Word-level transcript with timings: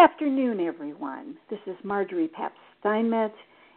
afternoon, 0.00 0.60
everyone. 0.60 1.36
This 1.50 1.58
is 1.66 1.76
Margery 1.84 2.26
Pabst 2.26 2.56
Steinmetz 2.80 3.34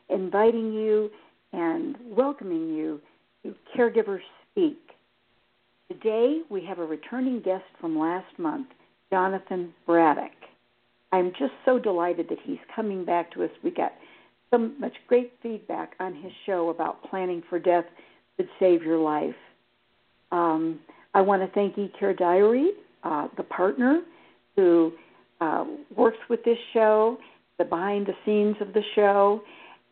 inviting 0.10 0.72
you 0.72 1.10
and 1.52 1.98
welcoming 2.02 2.74
you 2.74 3.02
to 3.44 3.54
Caregivers 3.76 4.22
Speak. 4.50 4.80
Today 5.92 6.40
we 6.50 6.64
have 6.64 6.80
a 6.80 6.86
returning 6.86 7.42
guest 7.42 7.66
from 7.82 8.00
last 8.00 8.40
month, 8.40 8.68
Jonathan 9.12 9.74
Braddock. 9.86 10.32
I'm 11.12 11.34
just 11.38 11.52
so 11.66 11.78
delighted 11.78 12.30
that 12.30 12.38
he's 12.42 12.58
coming 12.74 13.04
back 13.04 13.30
to 13.34 13.44
us. 13.44 13.52
We 13.62 13.72
got 13.72 13.92
so 14.50 14.72
much 14.80 14.94
great 15.10 15.34
feedback 15.44 15.92
on 16.00 16.16
his 16.16 16.32
show 16.46 16.70
about 16.70 17.04
planning 17.10 17.44
for 17.50 17.60
death 17.60 17.86
could 18.38 18.48
save 18.62 18.82
your 18.82 18.98
life. 18.98 19.36
Um, 20.32 20.80
I 21.14 21.20
want 21.20 21.42
to 21.42 21.54
thank 21.54 21.76
eCare 21.76 22.18
Diary, 22.18 22.72
uh, 23.04 23.28
the 23.36 23.44
partner 23.44 24.04
who 24.56 24.94
uh, 25.42 25.66
works 25.96 26.18
with 26.30 26.44
this 26.44 26.58
show, 26.74 27.18
the 27.58 27.66
behind 27.66 28.08
the 28.08 28.14
scenes 28.26 28.56
of 28.62 28.74
the 28.74 28.84
show. 28.96 29.42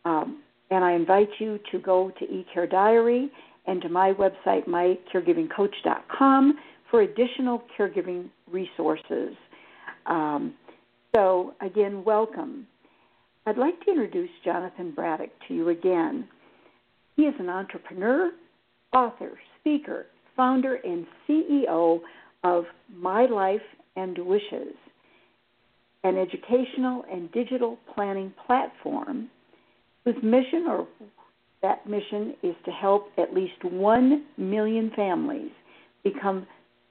Um, 0.05 0.41
and 0.69 0.83
I 0.83 0.93
invite 0.93 1.29
you 1.39 1.59
to 1.71 1.79
go 1.79 2.11
to 2.17 2.25
eCare 2.25 2.69
Diary 2.69 3.29
and 3.67 3.81
to 3.81 3.89
my 3.89 4.13
website, 4.13 4.67
mycaregivingcoach.com, 4.67 6.59
for 6.89 7.01
additional 7.01 7.63
caregiving 7.77 8.29
resources. 8.51 9.35
Um, 10.05 10.55
so, 11.13 11.53
again, 11.61 12.03
welcome. 12.03 12.67
I'd 13.45 13.57
like 13.57 13.79
to 13.85 13.91
introduce 13.91 14.29
Jonathan 14.43 14.91
Braddock 14.91 15.29
to 15.47 15.53
you 15.53 15.69
again. 15.69 16.27
He 17.15 17.23
is 17.23 17.35
an 17.39 17.49
entrepreneur, 17.49 18.31
author, 18.93 19.31
speaker, 19.59 20.07
founder, 20.35 20.75
and 20.75 21.05
CEO 21.27 21.99
of 22.43 22.65
My 22.95 23.25
Life 23.25 23.61
and 23.95 24.17
Wishes 24.17 24.73
an 26.03 26.17
educational 26.17 27.03
and 27.11 27.31
digital 27.31 27.77
planning 27.93 28.33
platform 28.45 29.29
whose 30.03 30.15
mission 30.23 30.65
or 30.67 30.87
that 31.61 31.87
mission 31.87 32.35
is 32.41 32.55
to 32.65 32.71
help 32.71 33.09
at 33.17 33.33
least 33.33 33.63
1 33.63 34.25
million 34.37 34.91
families 34.95 35.51
become 36.03 36.47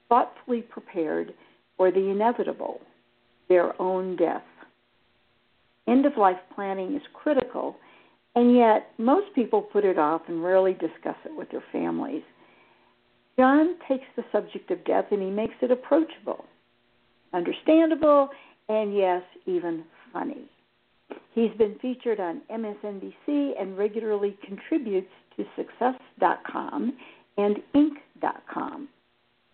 thoughtfully 0.07 0.61
prepared 0.61 1.33
for 1.75 1.91
the 1.91 2.09
inevitable, 2.09 2.79
their 3.49 3.79
own 3.81 4.15
death. 4.15 4.43
End 5.87 6.05
of 6.05 6.13
life 6.17 6.37
planning 6.55 6.95
is 6.95 7.01
critical, 7.13 7.75
and 8.35 8.55
yet 8.55 8.91
most 8.97 9.33
people 9.35 9.61
put 9.61 9.83
it 9.83 9.97
off 9.97 10.21
and 10.27 10.43
rarely 10.43 10.73
discuss 10.73 11.17
it 11.25 11.35
with 11.35 11.49
their 11.51 11.63
families. 11.71 12.23
John 13.37 13.75
takes 13.89 14.05
the 14.15 14.23
subject 14.31 14.71
of 14.71 14.85
death 14.85 15.05
and 15.11 15.21
he 15.21 15.29
makes 15.29 15.55
it 15.61 15.71
approachable, 15.71 16.45
understandable, 17.33 18.29
and 18.69 18.95
yes, 18.95 19.21
even 19.45 19.83
funny. 20.13 20.49
He's 21.33 21.51
been 21.57 21.77
featured 21.81 22.19
on 22.19 22.41
MSNBC 22.51 23.59
and 23.59 23.77
regularly 23.77 24.37
contributes 24.45 25.09
to 25.37 25.45
Success.com 25.55 26.93
and 27.37 27.57
Inc.com. 27.73 28.89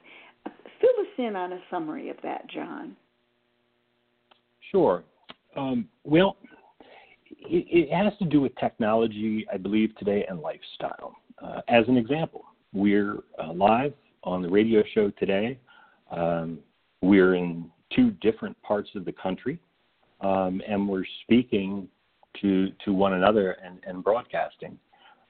Fill 0.45 1.01
us 1.01 1.07
in 1.17 1.35
on 1.35 1.53
a 1.53 1.59
summary 1.69 2.09
of 2.09 2.15
that, 2.23 2.49
John. 2.49 2.95
Sure. 4.71 5.03
Um, 5.55 5.89
well, 6.03 6.37
it, 7.29 7.89
it, 7.89 7.93
has 7.93 8.13
to 8.19 8.25
do 8.25 8.39
with 8.39 8.55
technology, 8.57 9.45
I 9.51 9.57
believe, 9.57 9.95
today 9.97 10.25
and 10.29 10.39
lifestyle. 10.39 11.15
Uh, 11.43 11.61
as 11.67 11.85
an 11.87 11.97
example, 11.97 12.45
we're 12.73 13.17
uh, 13.43 13.51
live 13.51 13.93
on 14.23 14.41
the 14.41 14.49
radio 14.49 14.83
show 14.93 15.11
today. 15.19 15.57
Um, 16.11 16.59
we're 17.01 17.35
in 17.35 17.69
two 17.95 18.11
different 18.21 18.59
parts 18.61 18.89
of 18.95 19.05
the 19.05 19.11
country, 19.11 19.59
um, 20.21 20.61
and 20.67 20.87
we're 20.87 21.05
speaking 21.23 21.87
to 22.41 22.69
to 22.85 22.93
one 22.93 23.13
another 23.13 23.57
and, 23.63 23.79
and 23.85 24.03
broadcasting 24.03 24.77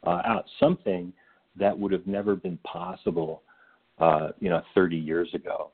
uh, 0.05 0.21
out 0.25 0.45
something 0.59 1.13
that 1.55 1.77
would 1.77 1.91
have 1.91 2.07
never 2.07 2.35
been 2.35 2.57
possible, 2.59 3.41
uh, 3.99 4.29
you 4.39 4.49
know, 4.49 4.61
30 4.75 4.97
years 4.97 5.29
ago. 5.33 5.71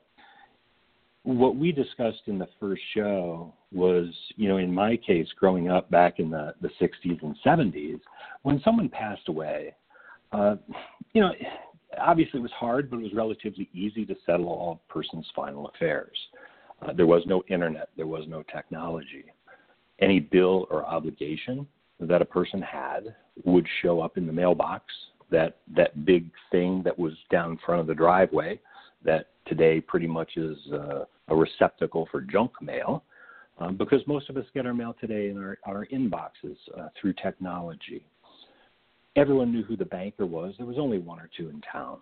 What 1.22 1.56
we 1.56 1.72
discussed 1.72 2.22
in 2.26 2.38
the 2.38 2.48
first 2.60 2.82
show 2.94 3.52
was, 3.72 4.06
you 4.36 4.48
know, 4.48 4.58
in 4.58 4.72
my 4.72 4.96
case, 4.96 5.26
growing 5.38 5.70
up 5.70 5.90
back 5.90 6.18
in 6.18 6.30
the, 6.30 6.54
the 6.60 6.70
60s 6.80 7.22
and 7.22 7.36
70s, 7.44 8.00
when 8.42 8.60
someone 8.64 8.88
passed 8.88 9.28
away, 9.28 9.74
uh, 10.32 10.56
you 11.12 11.20
know, 11.20 11.32
obviously 12.00 12.38
it 12.38 12.42
was 12.42 12.52
hard, 12.52 12.90
but 12.90 12.98
it 12.98 13.02
was 13.02 13.14
relatively 13.14 13.68
easy 13.72 14.04
to 14.06 14.14
settle 14.24 14.48
all 14.48 14.80
a 14.88 14.92
person's 14.92 15.26
final 15.34 15.68
affairs. 15.68 16.16
Uh, 16.82 16.92
there 16.92 17.06
was 17.06 17.22
no 17.26 17.42
internet, 17.48 17.88
there 17.96 18.06
was 18.06 18.24
no 18.28 18.42
technology. 18.42 19.24
Any 20.00 20.20
bill 20.20 20.66
or 20.70 20.84
obligation 20.84 21.66
that 22.00 22.20
a 22.20 22.24
person 22.24 22.60
had 22.60 23.14
would 23.44 23.66
show 23.82 24.00
up 24.00 24.18
in 24.18 24.26
the 24.26 24.32
mailbox. 24.32 24.84
That 25.30 25.56
that 25.74 26.04
big 26.04 26.30
thing 26.52 26.82
that 26.84 26.96
was 26.96 27.14
down 27.30 27.58
front 27.64 27.80
of 27.80 27.86
the 27.86 27.94
driveway, 27.94 28.60
that 29.04 29.28
today 29.46 29.80
pretty 29.80 30.06
much 30.06 30.36
is 30.36 30.56
uh, 30.72 31.04
a 31.28 31.34
receptacle 31.34 32.06
for 32.12 32.20
junk 32.20 32.52
mail, 32.60 33.02
um, 33.58 33.76
because 33.76 34.00
most 34.06 34.30
of 34.30 34.36
us 34.36 34.44
get 34.54 34.66
our 34.66 34.74
mail 34.74 34.94
today 35.00 35.30
in 35.30 35.38
our, 35.38 35.58
our 35.66 35.86
inboxes 35.86 36.56
uh, 36.78 36.88
through 37.00 37.14
technology. 37.14 38.04
Everyone 39.16 39.50
knew 39.50 39.64
who 39.64 39.76
the 39.76 39.84
banker 39.84 40.26
was. 40.26 40.54
There 40.58 40.66
was 40.66 40.78
only 40.78 40.98
one 40.98 41.18
or 41.18 41.28
two 41.36 41.48
in 41.48 41.60
town. 41.72 41.98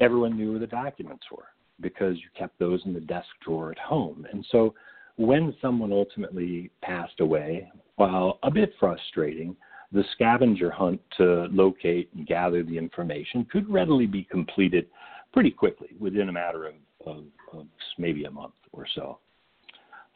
Everyone 0.00 0.36
knew 0.36 0.52
where 0.52 0.60
the 0.60 0.66
documents 0.66 1.26
were 1.30 1.44
because 1.80 2.16
you 2.16 2.28
kept 2.36 2.58
those 2.58 2.80
in 2.84 2.92
the 2.92 3.00
desk 3.00 3.28
drawer 3.44 3.70
at 3.70 3.78
home. 3.78 4.26
And 4.32 4.44
so 4.50 4.74
when 5.16 5.54
someone 5.60 5.92
ultimately 5.92 6.70
passed 6.82 7.20
away, 7.20 7.70
while 7.96 8.38
a 8.42 8.50
bit 8.50 8.72
frustrating, 8.78 9.56
the 9.92 10.04
scavenger 10.12 10.70
hunt 10.70 11.00
to 11.16 11.46
locate 11.50 12.10
and 12.14 12.26
gather 12.26 12.62
the 12.62 12.76
information 12.76 13.44
could 13.50 13.68
readily 13.68 14.06
be 14.06 14.24
completed 14.24 14.86
pretty 15.32 15.50
quickly 15.50 15.88
within 15.98 16.28
a 16.28 16.32
matter 16.32 16.66
of, 16.66 16.74
of, 17.06 17.24
of 17.52 17.66
maybe 17.98 18.24
a 18.24 18.30
month 18.30 18.54
or 18.72 18.86
so. 18.94 19.18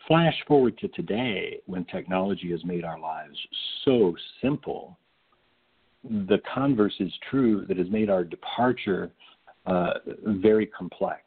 Flash 0.06 0.34
forward 0.46 0.76
to 0.78 0.88
today 0.88 1.58
when 1.66 1.84
technology 1.84 2.50
has 2.50 2.64
made 2.64 2.84
our 2.84 2.98
lives 2.98 3.38
so 3.84 4.14
simple. 4.40 4.98
The 6.04 6.40
converse 6.52 6.94
is 6.98 7.12
true 7.30 7.64
that 7.66 7.76
has 7.78 7.88
made 7.88 8.10
our 8.10 8.24
departure 8.24 9.10
uh, 9.66 9.94
very 10.26 10.66
complex 10.66 11.22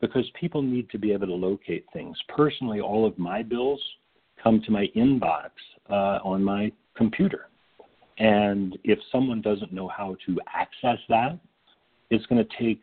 because 0.00 0.28
people 0.38 0.62
need 0.62 0.88
to 0.90 0.98
be 0.98 1.12
able 1.12 1.26
to 1.26 1.34
locate 1.34 1.84
things. 1.92 2.16
Personally, 2.28 2.80
all 2.80 3.06
of 3.06 3.18
my 3.18 3.42
bills 3.42 3.80
come 4.42 4.62
to 4.64 4.70
my 4.70 4.86
inbox 4.96 5.50
uh, 5.90 6.18
on 6.24 6.42
my 6.42 6.72
computer. 6.96 7.48
And 8.18 8.78
if 8.84 8.98
someone 9.10 9.40
doesn't 9.40 9.72
know 9.72 9.88
how 9.88 10.16
to 10.26 10.38
access 10.54 10.98
that, 11.08 11.38
it's 12.10 12.24
going 12.26 12.44
to 12.44 12.56
take 12.58 12.80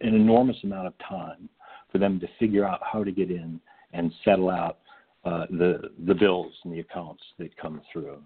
an 0.00 0.14
enormous 0.14 0.56
amount 0.64 0.86
of 0.86 0.94
time 1.08 1.48
for 1.90 1.98
them 1.98 2.20
to 2.20 2.28
figure 2.38 2.66
out 2.66 2.80
how 2.82 3.04
to 3.04 3.12
get 3.12 3.30
in 3.30 3.60
and 3.92 4.12
settle 4.24 4.50
out 4.50 4.78
uh, 5.24 5.46
the 5.50 5.90
the 6.06 6.14
bills 6.14 6.52
and 6.64 6.72
the 6.72 6.80
accounts 6.80 7.22
that 7.38 7.56
come 7.56 7.80
through. 7.92 8.22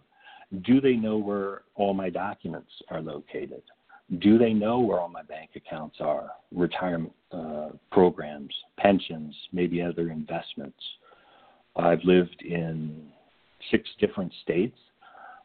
Do 0.62 0.80
they 0.80 0.94
know 0.94 1.16
where 1.16 1.62
all 1.76 1.94
my 1.94 2.10
documents 2.10 2.70
are 2.90 3.00
located? 3.00 3.62
Do 4.18 4.38
they 4.38 4.52
know 4.52 4.80
where 4.80 4.98
all 4.98 5.08
my 5.08 5.22
bank 5.22 5.50
accounts 5.54 5.96
are, 6.00 6.30
retirement 6.52 7.12
uh, 7.30 7.68
programs, 7.92 8.52
pensions, 8.76 9.34
maybe 9.52 9.80
other 9.80 10.10
investments? 10.10 10.78
I've 11.76 12.02
lived 12.02 12.42
in 12.42 13.06
six 13.70 13.88
different 14.00 14.32
states. 14.42 14.76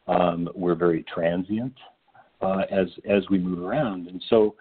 Um, 0.08 0.48
we're 0.54 0.74
very 0.74 1.04
transient 1.12 1.74
uh, 2.40 2.62
as 2.70 2.88
as 3.08 3.22
we 3.30 3.38
move 3.38 3.60
around, 3.60 4.08
and 4.08 4.22
so 4.28 4.54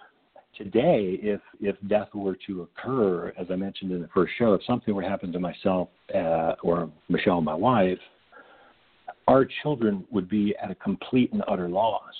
today, 0.57 1.19
if 1.21 1.41
if 1.59 1.75
death 1.87 2.09
were 2.13 2.37
to 2.47 2.61
occur, 2.63 3.33
as 3.37 3.47
I 3.49 3.55
mentioned 3.55 3.91
in 3.91 4.01
the 4.01 4.07
first 4.09 4.33
show, 4.37 4.53
if 4.53 4.61
something 4.65 4.93
were 4.93 5.01
to 5.01 5.09
happen 5.09 5.31
to 5.31 5.39
myself 5.39 5.89
uh, 6.13 6.53
or 6.63 6.89
Michelle, 7.09 7.41
my 7.41 7.53
wife, 7.53 7.99
our 9.27 9.47
children 9.63 10.05
would 10.11 10.29
be 10.29 10.55
at 10.61 10.71
a 10.71 10.75
complete 10.75 11.31
and 11.33 11.43
utter 11.47 11.69
loss 11.69 12.13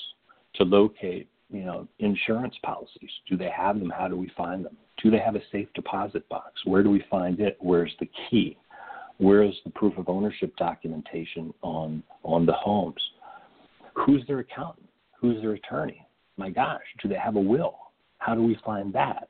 to 0.55 0.63
locate, 0.63 1.27
you 1.51 1.63
know, 1.63 1.87
insurance 1.99 2.55
policies. 2.63 3.09
Do 3.29 3.37
they 3.37 3.49
have 3.55 3.79
them? 3.79 3.89
How 3.89 4.07
do 4.07 4.17
we 4.17 4.31
find 4.35 4.65
them? 4.65 4.77
Do 5.03 5.11
they 5.11 5.19
have 5.19 5.35
a 5.35 5.41
safe 5.51 5.67
deposit 5.75 6.27
box? 6.29 6.53
Where 6.65 6.83
do 6.83 6.89
we 6.89 7.03
find 7.09 7.39
it? 7.39 7.57
Where's 7.59 7.93
the 7.99 8.09
key? 8.29 8.57
Where 9.17 9.43
is 9.43 9.53
the 9.63 9.71
proof 9.71 9.97
of 9.97 10.09
ownership 10.09 10.55
documentation 10.57 11.53
on 11.61 12.03
on 12.23 12.45
the 12.45 12.53
homes? 12.53 13.01
Who's 13.93 14.25
their 14.27 14.39
accountant? 14.39 14.89
Who's 15.19 15.41
their 15.41 15.53
attorney? 15.53 16.05
My 16.37 16.49
gosh, 16.49 16.81
do 17.01 17.07
they 17.07 17.15
have 17.15 17.35
a 17.35 17.39
will? 17.39 17.75
How 18.17 18.35
do 18.35 18.43
we 18.43 18.57
find 18.65 18.91
that? 18.93 19.29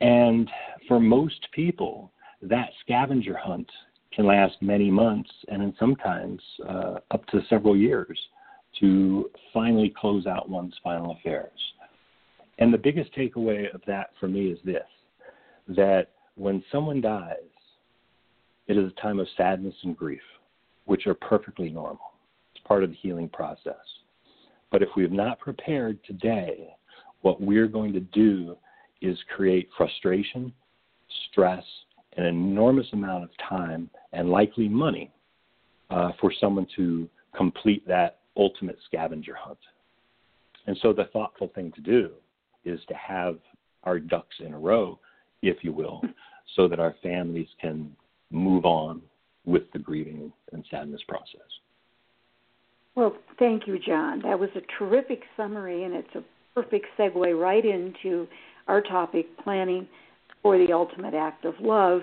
And 0.00 0.48
for 0.86 1.00
most 1.00 1.48
people, 1.52 2.12
that 2.42 2.70
scavenger 2.80 3.36
hunt 3.36 3.70
can 4.12 4.26
last 4.26 4.54
many 4.60 4.90
months 4.90 5.30
and 5.48 5.62
then 5.62 5.74
sometimes 5.78 6.40
uh, 6.68 6.96
up 7.10 7.24
to 7.26 7.40
several 7.48 7.76
years 7.76 8.18
to 8.80 9.30
finally 9.52 9.92
close 9.96 10.26
out 10.26 10.48
one's 10.48 10.74
final 10.82 11.12
affairs. 11.12 11.50
And 12.58 12.72
the 12.72 12.78
biggest 12.78 13.14
takeaway 13.14 13.72
of 13.74 13.82
that 13.86 14.10
for 14.20 14.28
me 14.28 14.46
is 14.46 14.58
this 14.64 14.82
that 15.68 16.08
when 16.34 16.62
someone 16.72 17.00
dies, 17.00 17.36
it 18.66 18.76
is 18.76 18.90
a 18.90 19.00
time 19.00 19.20
of 19.20 19.28
sadness 19.36 19.74
and 19.82 19.96
grief, 19.96 20.22
which 20.86 21.06
are 21.06 21.14
perfectly 21.14 21.70
normal. 21.70 22.12
It's 22.54 22.64
part 22.66 22.82
of 22.82 22.90
the 22.90 22.96
healing 22.96 23.28
process. 23.28 23.74
But 24.70 24.82
if 24.82 24.88
we 24.96 25.02
have 25.02 25.12
not 25.12 25.38
prepared 25.38 25.98
today, 26.04 26.74
what 27.20 27.40
we're 27.40 27.68
going 27.68 27.92
to 27.92 28.00
do 28.00 28.56
is 29.00 29.16
create 29.34 29.68
frustration, 29.76 30.52
stress, 31.30 31.64
an 32.16 32.24
enormous 32.24 32.86
amount 32.92 33.24
of 33.24 33.30
time, 33.48 33.90
and 34.12 34.30
likely 34.30 34.68
money 34.68 35.12
uh, 35.90 36.12
for 36.20 36.32
someone 36.40 36.66
to 36.76 37.08
complete 37.36 37.86
that 37.86 38.18
ultimate 38.36 38.78
scavenger 38.86 39.34
hunt. 39.34 39.58
And 40.66 40.76
so 40.82 40.92
the 40.92 41.04
thoughtful 41.12 41.50
thing 41.54 41.72
to 41.72 41.80
do 41.80 42.10
is 42.64 42.80
to 42.88 42.94
have 42.94 43.38
our 43.84 43.98
ducks 43.98 44.36
in 44.40 44.54
a 44.54 44.58
row, 44.58 44.98
if 45.42 45.58
you 45.62 45.72
will, 45.72 46.02
so 46.56 46.68
that 46.68 46.78
our 46.78 46.94
families 47.02 47.48
can 47.60 47.94
move 48.30 48.64
on 48.64 49.02
with 49.44 49.64
the 49.72 49.78
grieving 49.78 50.32
and 50.52 50.64
sadness 50.70 51.00
process. 51.08 51.40
Well, 52.94 53.16
thank 53.38 53.66
you, 53.66 53.78
John. 53.78 54.22
That 54.22 54.38
was 54.38 54.50
a 54.54 54.60
terrific 54.78 55.22
summary, 55.36 55.84
and 55.84 55.94
it's 55.94 56.14
a 56.14 56.22
perfect 56.54 56.86
segue 56.98 57.40
right 57.40 57.64
into 57.64 58.28
our 58.68 58.80
topic 58.82 59.26
planning 59.42 59.88
for 60.42 60.58
the 60.58 60.72
ultimate 60.72 61.14
act 61.14 61.44
of 61.44 61.54
love. 61.60 62.02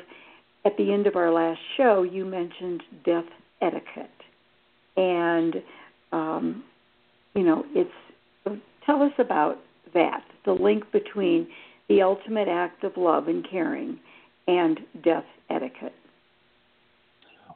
At 0.66 0.76
the 0.78 0.92
end 0.92 1.08
of 1.08 1.16
our 1.16 1.31
last 1.31 1.60
show, 1.78 2.04
you 2.04 2.26
mentioned 2.26 2.84
death 3.06 3.26
etiquette. 3.62 4.10
And, 4.98 5.56
um, 6.11 6.63
you 7.35 7.44
know, 7.44 7.63
it's 7.73 7.91
tell 8.85 9.01
us 9.01 9.13
about 9.19 9.57
that 9.94 10.23
the 10.45 10.51
link 10.51 10.83
between 10.91 11.47
the 11.88 12.01
ultimate 12.01 12.47
act 12.47 12.83
of 12.83 12.94
love 12.97 13.27
and 13.27 13.47
caring 13.50 14.00
and 14.47 14.79
death 15.03 15.25
etiquette. 15.50 15.94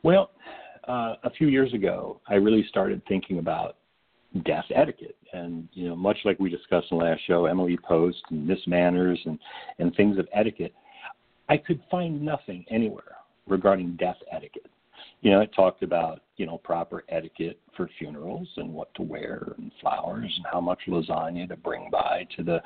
Well, 0.03 0.31
uh, 0.87 1.15
a 1.23 1.29
few 1.37 1.47
years 1.47 1.73
ago, 1.73 2.19
I 2.27 2.35
really 2.35 2.65
started 2.69 3.01
thinking 3.07 3.39
about 3.39 3.77
death 4.45 4.65
etiquette. 4.75 5.15
And 5.31 5.67
you 5.73 5.87
know, 5.87 5.95
much 5.95 6.17
like 6.25 6.39
we 6.39 6.49
discussed 6.49 6.87
in 6.91 6.97
the 6.97 7.03
last 7.03 7.21
show, 7.25 7.45
Emily 7.45 7.77
Post 7.77 8.21
and 8.29 8.45
Miss 8.45 8.59
Manners 8.67 9.19
and 9.25 9.39
and 9.79 9.95
things 9.95 10.17
of 10.17 10.27
etiquette, 10.33 10.73
I 11.49 11.57
could 11.57 11.81
find 11.89 12.21
nothing 12.21 12.65
anywhere 12.69 13.15
regarding 13.47 13.95
death 13.95 14.17
etiquette. 14.31 14.69
You 15.23 15.31
know, 15.31 15.39
it 15.39 15.53
talked 15.55 15.83
about 15.83 16.19
you 16.35 16.45
know 16.45 16.57
proper 16.57 17.05
etiquette 17.07 17.57
for 17.77 17.89
funerals 17.97 18.47
and 18.57 18.73
what 18.73 18.93
to 18.95 19.01
wear 19.01 19.53
and 19.57 19.71
flowers 19.79 20.31
and 20.35 20.45
how 20.51 20.59
much 20.59 20.79
lasagna 20.87 21.47
to 21.47 21.55
bring 21.55 21.89
by 21.89 22.27
to 22.35 22.43
the 22.43 22.61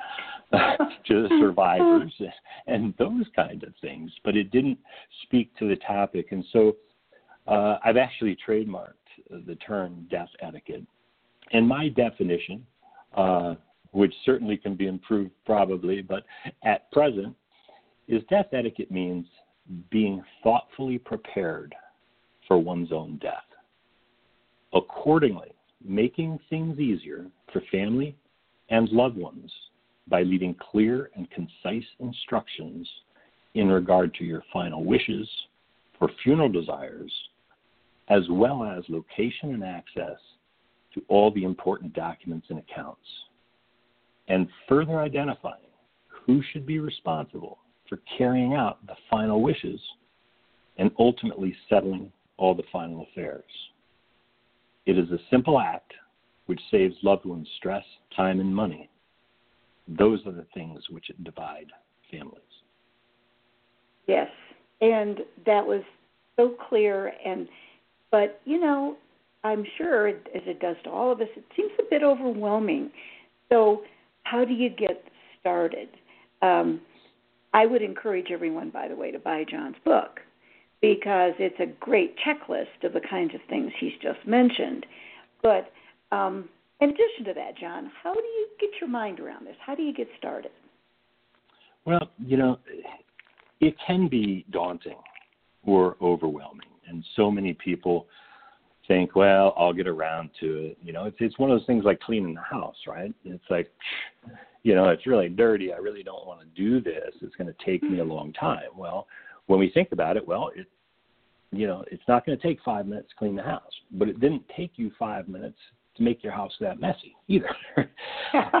to 1.06 1.22
the 1.22 1.28
survivors 1.40 2.12
and 2.66 2.92
those 2.98 3.26
kind 3.36 3.62
of 3.62 3.72
things. 3.80 4.10
But 4.24 4.36
it 4.36 4.50
didn't 4.50 4.78
speak 5.22 5.56
to 5.58 5.68
the 5.68 5.76
topic, 5.76 6.32
and 6.32 6.44
so 6.52 6.76
uh, 7.46 7.78
I've 7.84 7.96
actually 7.96 8.36
trademarked 8.46 8.94
the 9.46 9.54
term 9.56 10.08
death 10.10 10.28
etiquette 10.42 10.82
and 11.52 11.66
my 11.66 11.88
definition, 11.88 12.66
uh, 13.16 13.54
which 13.92 14.12
certainly 14.24 14.56
can 14.56 14.74
be 14.74 14.88
improved 14.88 15.30
probably, 15.46 16.02
but 16.02 16.24
at 16.64 16.90
present, 16.90 17.34
is 18.08 18.22
death 18.28 18.48
etiquette 18.52 18.90
means 18.90 19.26
being 19.90 20.22
thoughtfully 20.42 20.98
prepared 20.98 21.72
for 22.48 22.58
one's 22.58 22.90
own 22.90 23.18
death. 23.22 23.44
Accordingly, 24.72 25.52
making 25.84 26.40
things 26.50 26.80
easier 26.80 27.26
for 27.52 27.62
family 27.70 28.16
and 28.70 28.88
loved 28.88 29.16
ones 29.16 29.52
by 30.08 30.22
leaving 30.22 30.54
clear 30.54 31.10
and 31.14 31.30
concise 31.30 31.86
instructions 32.00 32.88
in 33.54 33.68
regard 33.68 34.14
to 34.14 34.24
your 34.24 34.42
final 34.52 34.84
wishes 34.84 35.28
for 35.98 36.10
funeral 36.22 36.48
desires, 36.48 37.12
as 38.08 38.22
well 38.30 38.64
as 38.64 38.84
location 38.88 39.54
and 39.54 39.64
access 39.64 40.18
to 40.94 41.02
all 41.08 41.30
the 41.30 41.44
important 41.44 41.92
documents 41.92 42.46
and 42.50 42.58
accounts, 42.58 43.06
and 44.28 44.48
further 44.68 45.00
identifying 45.00 45.60
who 46.06 46.42
should 46.52 46.66
be 46.66 46.78
responsible 46.78 47.58
for 47.88 47.98
carrying 48.16 48.54
out 48.54 48.84
the 48.86 48.96
final 49.10 49.42
wishes 49.42 49.80
and 50.76 50.90
ultimately 50.98 51.54
settling 51.68 52.12
all 52.38 52.54
the 52.54 52.62
final 52.72 53.06
affairs. 53.10 53.44
It 54.86 54.96
is 54.96 55.10
a 55.10 55.18
simple 55.30 55.60
act 55.60 55.92
which 56.46 56.60
saves 56.70 56.94
loved 57.02 57.26
ones 57.26 57.46
stress, 57.58 57.84
time, 58.16 58.40
and 58.40 58.54
money. 58.54 58.88
Those 59.86 60.20
are 60.26 60.32
the 60.32 60.46
things 60.54 60.82
which 60.90 61.10
divide 61.22 61.66
families. 62.10 62.40
Yes, 64.06 64.30
and 64.80 65.18
that 65.44 65.66
was 65.66 65.82
so 66.36 66.54
clear. 66.68 67.12
And 67.24 67.48
but 68.10 68.40
you 68.46 68.58
know, 68.58 68.96
I'm 69.44 69.64
sure, 69.76 70.08
as 70.08 70.16
it 70.34 70.60
does 70.60 70.76
to 70.84 70.90
all 70.90 71.12
of 71.12 71.20
us, 71.20 71.28
it 71.36 71.44
seems 71.54 71.72
a 71.78 71.82
bit 71.90 72.02
overwhelming. 72.02 72.90
So, 73.50 73.82
how 74.22 74.44
do 74.44 74.54
you 74.54 74.70
get 74.70 75.04
started? 75.40 75.88
Um, 76.40 76.80
I 77.52 77.66
would 77.66 77.82
encourage 77.82 78.30
everyone, 78.30 78.70
by 78.70 78.88
the 78.88 78.96
way, 78.96 79.10
to 79.10 79.18
buy 79.18 79.44
John's 79.50 79.76
book 79.84 80.20
because 80.80 81.32
it's 81.38 81.58
a 81.60 81.66
great 81.80 82.14
checklist 82.18 82.84
of 82.84 82.92
the 82.92 83.00
kinds 83.00 83.34
of 83.34 83.40
things 83.48 83.72
he's 83.80 83.92
just 84.00 84.18
mentioned. 84.26 84.86
But 85.42 85.72
um, 86.12 86.48
in 86.80 86.90
addition 86.90 87.24
to 87.26 87.34
that, 87.34 87.56
John, 87.58 87.90
how 88.02 88.14
do 88.14 88.20
you 88.20 88.48
get 88.60 88.70
your 88.80 88.88
mind 88.88 89.20
around 89.20 89.46
this? 89.46 89.56
How 89.64 89.74
do 89.74 89.82
you 89.82 89.92
get 89.92 90.08
started? 90.18 90.50
Well, 91.84 92.10
you 92.24 92.36
know, 92.36 92.58
it 93.60 93.74
can 93.86 94.08
be 94.08 94.44
daunting 94.50 94.98
or 95.64 95.96
overwhelming, 96.00 96.68
and 96.86 97.04
so 97.16 97.30
many 97.30 97.54
people 97.54 98.06
think, 98.86 99.14
well, 99.16 99.54
I'll 99.56 99.72
get 99.72 99.86
around 99.86 100.30
to 100.40 100.56
it. 100.58 100.78
You 100.82 100.92
know, 100.92 101.04
it's 101.04 101.16
it's 101.20 101.38
one 101.38 101.50
of 101.50 101.58
those 101.58 101.66
things 101.66 101.84
like 101.84 102.00
cleaning 102.00 102.34
the 102.34 102.40
house, 102.40 102.76
right? 102.86 103.12
It's 103.24 103.44
like, 103.50 103.70
you 104.62 104.74
know, 104.74 104.88
it's 104.88 105.06
really 105.06 105.28
dirty. 105.28 105.72
I 105.72 105.76
really 105.76 106.02
don't 106.02 106.26
want 106.26 106.40
to 106.40 106.46
do 106.46 106.80
this. 106.80 107.14
It's 107.20 107.34
going 107.36 107.48
to 107.48 107.64
take 107.64 107.82
me 107.82 108.00
a 108.00 108.04
long 108.04 108.32
time. 108.32 108.70
Well, 108.76 109.06
when 109.48 109.58
we 109.58 109.70
think 109.70 109.92
about 109.92 110.16
it, 110.16 110.26
well, 110.26 110.50
it, 110.54 110.66
you 111.50 111.66
know, 111.66 111.84
it's 111.90 112.02
not 112.06 112.24
going 112.24 112.38
to 112.38 112.46
take 112.46 112.60
five 112.62 112.86
minutes 112.86 113.08
to 113.10 113.16
clean 113.16 113.34
the 113.34 113.42
house, 113.42 113.72
but 113.92 114.08
it 114.08 114.20
didn't 114.20 114.44
take 114.56 114.72
you 114.76 114.92
five 114.98 115.26
minutes 115.26 115.58
to 115.96 116.02
make 116.02 116.22
your 116.22 116.32
house 116.32 116.52
that 116.60 116.80
messy 116.80 117.16
either. 117.26 117.48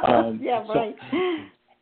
um, 0.08 0.40
yeah, 0.42 0.64
right. 0.66 0.96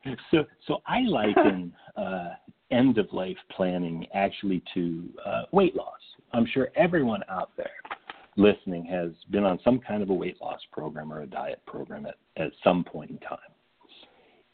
So, 0.04 0.10
so, 0.30 0.44
so 0.66 0.78
I 0.86 1.00
liken 1.02 1.72
uh, 1.96 2.30
end 2.70 2.98
of 2.98 3.06
life 3.12 3.36
planning 3.56 4.06
actually 4.12 4.62
to 4.74 5.08
uh, 5.24 5.42
weight 5.52 5.76
loss. 5.76 6.00
I'm 6.32 6.46
sure 6.52 6.68
everyone 6.76 7.22
out 7.30 7.50
there 7.56 7.70
listening 8.36 8.84
has 8.86 9.10
been 9.30 9.44
on 9.44 9.60
some 9.64 9.78
kind 9.78 10.02
of 10.02 10.10
a 10.10 10.14
weight 10.14 10.36
loss 10.42 10.60
program 10.72 11.12
or 11.12 11.22
a 11.22 11.26
diet 11.26 11.62
program 11.66 12.06
at, 12.06 12.16
at 12.36 12.50
some 12.62 12.82
point 12.82 13.10
in 13.10 13.18
time. 13.18 13.38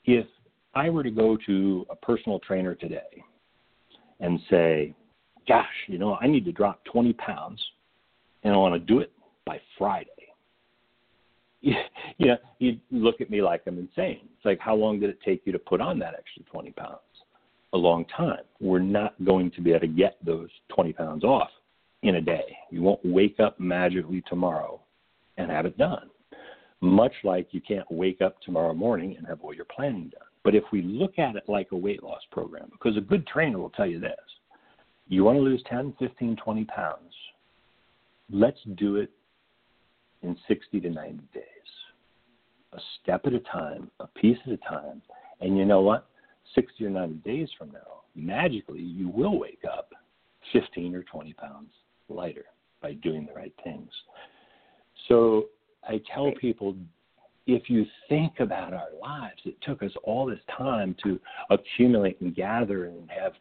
If 0.04 0.26
I 0.74 0.90
were 0.90 1.02
to 1.02 1.10
go 1.10 1.38
to 1.46 1.86
a 1.90 1.96
personal 1.96 2.38
trainer 2.40 2.74
today 2.74 3.24
and 4.22 4.40
say, 4.48 4.94
gosh, 5.46 5.66
you 5.88 5.98
know, 5.98 6.16
I 6.20 6.26
need 6.26 6.46
to 6.46 6.52
drop 6.52 6.82
20 6.86 7.12
pounds 7.14 7.60
and 8.44 8.54
I 8.54 8.56
want 8.56 8.74
to 8.74 8.78
do 8.78 9.00
it 9.00 9.12
by 9.44 9.60
Friday. 9.76 10.08
You 12.18 12.26
know, 12.28 12.36
you'd 12.58 12.80
look 12.90 13.20
at 13.20 13.30
me 13.30 13.40
like 13.40 13.62
I'm 13.66 13.78
insane. 13.78 14.28
It's 14.36 14.44
like, 14.44 14.60
how 14.60 14.74
long 14.74 15.00
did 15.00 15.10
it 15.10 15.18
take 15.24 15.42
you 15.44 15.52
to 15.52 15.58
put 15.58 15.80
on 15.80 15.98
that 16.00 16.14
extra 16.14 16.42
20 16.50 16.70
pounds? 16.72 16.98
A 17.72 17.76
long 17.76 18.04
time. 18.16 18.42
We're 18.60 18.80
not 18.80 19.14
going 19.24 19.50
to 19.52 19.60
be 19.60 19.70
able 19.70 19.80
to 19.80 19.86
get 19.86 20.16
those 20.24 20.48
20 20.74 20.92
pounds 20.92 21.24
off 21.24 21.48
in 22.02 22.16
a 22.16 22.20
day. 22.20 22.56
You 22.70 22.82
won't 22.82 23.00
wake 23.04 23.40
up 23.40 23.58
magically 23.58 24.22
tomorrow 24.28 24.80
and 25.36 25.50
have 25.50 25.66
it 25.66 25.78
done. 25.78 26.10
Much 26.80 27.14
like 27.24 27.48
you 27.52 27.60
can't 27.60 27.90
wake 27.90 28.20
up 28.20 28.40
tomorrow 28.42 28.74
morning 28.74 29.16
and 29.16 29.26
have 29.26 29.40
all 29.42 29.54
your 29.54 29.66
planning 29.74 30.12
done. 30.12 30.28
But 30.44 30.54
if 30.54 30.64
we 30.72 30.82
look 30.82 31.18
at 31.18 31.36
it 31.36 31.44
like 31.48 31.68
a 31.72 31.76
weight 31.76 32.02
loss 32.02 32.22
program, 32.30 32.68
because 32.72 32.96
a 32.96 33.00
good 33.00 33.26
trainer 33.26 33.58
will 33.58 33.70
tell 33.70 33.86
you 33.86 34.00
this 34.00 34.12
you 35.08 35.24
want 35.24 35.36
to 35.36 35.42
lose 35.42 35.62
10, 35.68 35.94
15, 35.98 36.36
20 36.36 36.64
pounds, 36.64 37.12
let's 38.30 38.58
do 38.76 38.96
it 38.96 39.10
in 40.22 40.36
60 40.48 40.80
to 40.80 40.90
90 40.90 41.18
days. 41.34 41.44
A 42.72 42.78
step 43.02 43.26
at 43.26 43.34
a 43.34 43.40
time, 43.40 43.90
a 44.00 44.06
piece 44.06 44.38
at 44.46 44.52
a 44.52 44.56
time. 44.58 45.02
And 45.40 45.58
you 45.58 45.64
know 45.64 45.82
what? 45.82 46.06
60 46.54 46.86
or 46.86 46.90
90 46.90 47.16
days 47.16 47.48
from 47.58 47.72
now, 47.72 48.02
magically, 48.14 48.80
you 48.80 49.08
will 49.08 49.38
wake 49.38 49.62
up 49.70 49.92
15 50.52 50.94
or 50.94 51.02
20 51.02 51.32
pounds 51.34 51.70
lighter 52.08 52.46
by 52.80 52.94
doing 52.94 53.26
the 53.26 53.34
right 53.34 53.54
things. 53.62 53.90
So 55.08 55.46
I 55.86 56.00
tell 56.14 56.32
people 56.40 56.74
if 57.54 57.68
you 57.68 57.84
think 58.08 58.40
about 58.40 58.72
our 58.72 58.88
lives, 59.00 59.40
it 59.44 59.56
took 59.62 59.82
us 59.82 59.92
all 60.04 60.26
this 60.26 60.40
time 60.56 60.94
to 61.02 61.20
accumulate 61.50 62.20
and 62.20 62.34
gather 62.34 62.86
and 62.86 63.08
have 63.10 63.32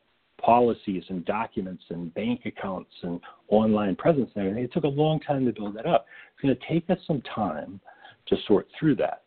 policies 0.41 1.03
and 1.10 1.24
documents 1.25 1.84
and 1.89 2.13
bank 2.13 2.41
accounts 2.46 2.91
and 3.03 3.20
online 3.50 3.96
presence 3.96 4.30
and 4.36 4.46
everything. 4.46 4.63
It 4.63 4.74
took 4.74 4.84
a 4.84 4.88
long 4.88 5.20
time 5.20 5.46
to 5.46 5.53
build 5.53 5.75
that 5.77 5.86
up. 5.86 6.06
It's 6.34 6.41
going 6.41 6.56
to 6.56 6.68
take 6.68 6.89
us 6.89 6.98
some 7.06 7.22
time 7.34 7.80
to 8.27 8.36
sort 8.48 8.68
through 8.80 8.96
that. 8.96 9.24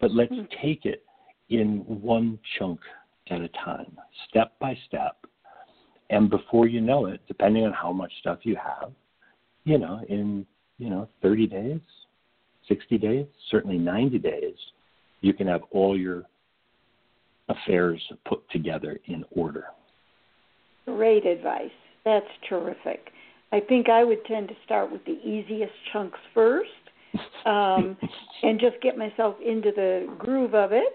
But 0.00 0.12
let's 0.12 0.32
mm-hmm. 0.32 0.66
take 0.66 0.84
it 0.84 1.04
in 1.48 1.78
one 1.86 2.38
chunk 2.58 2.80
at 3.30 3.40
a 3.40 3.48
time, 3.48 3.96
step 4.28 4.52
by 4.60 4.76
step. 4.86 5.16
And 6.10 6.28
before 6.28 6.66
you 6.66 6.80
know 6.80 7.06
it, 7.06 7.20
depending 7.26 7.64
on 7.64 7.72
how 7.72 7.92
much 7.92 8.12
stuff 8.20 8.40
you 8.42 8.56
have, 8.56 8.92
you 9.64 9.78
know, 9.78 10.04
in, 10.08 10.44
you 10.78 10.90
know, 10.90 11.08
30 11.22 11.46
days, 11.46 11.80
60 12.68 12.98
days, 12.98 13.26
certainly 13.50 13.78
90 13.78 14.18
days, 14.18 14.54
you 15.20 15.32
can 15.32 15.46
have 15.46 15.62
all 15.70 15.98
your 15.98 16.24
affairs 17.48 18.00
put 18.26 18.48
together 18.50 19.00
in 19.06 19.24
order. 19.30 19.66
Great 20.86 21.26
advice. 21.26 21.70
That's 22.04 22.26
terrific. 22.48 23.10
I 23.52 23.60
think 23.60 23.88
I 23.88 24.02
would 24.02 24.24
tend 24.24 24.48
to 24.48 24.54
start 24.64 24.90
with 24.90 25.04
the 25.04 25.18
easiest 25.24 25.72
chunks 25.92 26.18
first 26.34 26.70
um, 27.44 27.96
and 28.42 28.58
just 28.58 28.80
get 28.82 28.96
myself 28.96 29.36
into 29.44 29.70
the 29.74 30.12
groove 30.18 30.54
of 30.54 30.72
it. 30.72 30.94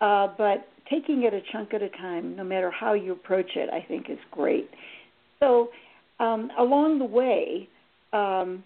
Uh, 0.00 0.28
but 0.38 0.66
taking 0.90 1.24
it 1.24 1.34
a 1.34 1.40
chunk 1.52 1.74
at 1.74 1.82
a 1.82 1.90
time, 1.90 2.34
no 2.34 2.42
matter 2.42 2.70
how 2.70 2.94
you 2.94 3.12
approach 3.12 3.50
it, 3.54 3.68
I 3.70 3.84
think 3.86 4.08
is 4.08 4.18
great. 4.30 4.70
So, 5.40 5.68
um, 6.18 6.50
along 6.58 6.98
the 6.98 7.04
way, 7.04 7.68
um, 8.12 8.64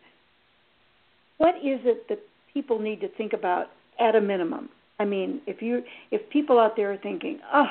what 1.38 1.56
is 1.56 1.80
it 1.84 2.08
that 2.08 2.20
people 2.54 2.78
need 2.78 3.00
to 3.00 3.08
think 3.08 3.32
about 3.32 3.66
at 4.00 4.16
a 4.16 4.20
minimum? 4.20 4.70
I 4.98 5.04
mean, 5.04 5.40
if 5.46 5.60
you 5.60 5.82
if 6.10 6.28
people 6.30 6.58
out 6.58 6.76
there 6.76 6.92
are 6.92 6.96
thinking, 6.96 7.40
oh, 7.52 7.66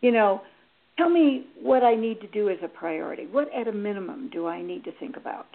you 0.00 0.10
know, 0.10 0.42
tell 0.98 1.08
me 1.08 1.46
what 1.60 1.82
I 1.82 1.94
need 1.94 2.20
to 2.20 2.26
do 2.28 2.48
as 2.50 2.58
a 2.62 2.68
priority. 2.68 3.26
What, 3.26 3.48
at 3.54 3.68
a 3.68 3.72
minimum, 3.72 4.28
do 4.32 4.46
I 4.46 4.60
need 4.62 4.84
to 4.84 4.92
think 4.98 5.16
about? 5.16 5.46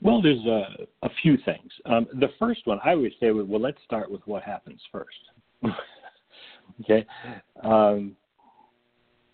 Well, 0.00 0.20
there's 0.20 0.44
a, 0.44 0.86
a 1.02 1.10
few 1.22 1.36
things. 1.44 1.70
Um, 1.86 2.06
the 2.20 2.28
first 2.38 2.66
one 2.66 2.78
I 2.84 2.94
would 2.94 3.12
say, 3.18 3.30
well, 3.30 3.60
let's 3.60 3.78
start 3.84 4.10
with 4.10 4.20
what 4.26 4.42
happens 4.42 4.80
first. 4.92 5.08
okay, 6.82 7.06
um, 7.64 8.14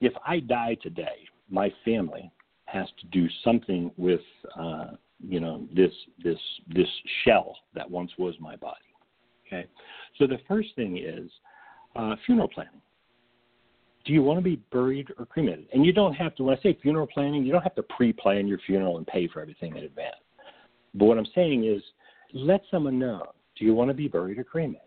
if 0.00 0.12
I 0.26 0.40
die 0.40 0.76
today, 0.82 1.26
my 1.50 1.72
family 1.84 2.30
has 2.66 2.86
to 3.00 3.06
do 3.08 3.26
something 3.44 3.90
with, 3.96 4.20
uh, 4.58 4.92
you 5.26 5.40
know, 5.40 5.66
this 5.74 5.92
this 6.22 6.38
this 6.68 6.88
shell 7.24 7.56
that 7.74 7.90
once 7.90 8.10
was 8.18 8.34
my 8.40 8.56
body. 8.56 8.78
Okay, 9.46 9.66
so 10.18 10.26
the 10.26 10.38
first 10.48 10.68
thing 10.76 10.98
is 10.98 11.30
uh, 11.96 12.16
funeral 12.26 12.48
planning 12.48 12.80
do 14.04 14.12
you 14.12 14.22
want 14.22 14.38
to 14.38 14.42
be 14.42 14.56
buried 14.72 15.08
or 15.18 15.26
cremated? 15.26 15.66
And 15.72 15.84
you 15.84 15.92
don't 15.92 16.14
have 16.14 16.34
to, 16.36 16.44
when 16.44 16.56
I 16.56 16.62
say 16.62 16.76
funeral 16.82 17.06
planning, 17.06 17.44
you 17.44 17.52
don't 17.52 17.62
have 17.62 17.74
to 17.76 17.82
pre 17.82 18.12
plan 18.12 18.48
your 18.48 18.58
funeral 18.66 18.96
and 18.96 19.06
pay 19.06 19.28
for 19.28 19.40
everything 19.40 19.76
in 19.76 19.84
advance. 19.84 20.16
But 20.94 21.06
what 21.06 21.18
I'm 21.18 21.26
saying 21.34 21.64
is 21.64 21.82
let 22.32 22.62
someone 22.70 22.98
know 22.98 23.32
do 23.58 23.64
you 23.64 23.74
want 23.74 23.90
to 23.90 23.94
be 23.94 24.08
buried 24.08 24.38
or 24.38 24.44
cremated? 24.44 24.80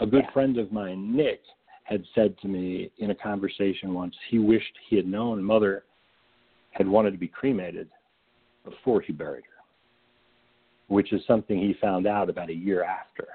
A 0.00 0.06
good 0.06 0.24
yeah. 0.24 0.32
friend 0.32 0.58
of 0.58 0.72
mine, 0.72 1.14
Nick, 1.14 1.40
had 1.84 2.02
said 2.14 2.36
to 2.38 2.48
me 2.48 2.90
in 2.98 3.10
a 3.10 3.14
conversation 3.14 3.94
once 3.94 4.14
he 4.30 4.38
wished 4.38 4.72
he 4.88 4.96
had 4.96 5.06
known 5.06 5.42
mother 5.42 5.84
had 6.70 6.88
wanted 6.88 7.12
to 7.12 7.18
be 7.18 7.28
cremated 7.28 7.88
before 8.64 9.00
he 9.00 9.12
buried 9.12 9.44
her, 9.44 10.94
which 10.94 11.12
is 11.12 11.22
something 11.26 11.58
he 11.58 11.74
found 11.80 12.06
out 12.06 12.28
about 12.30 12.50
a 12.50 12.54
year 12.54 12.82
after. 12.84 13.26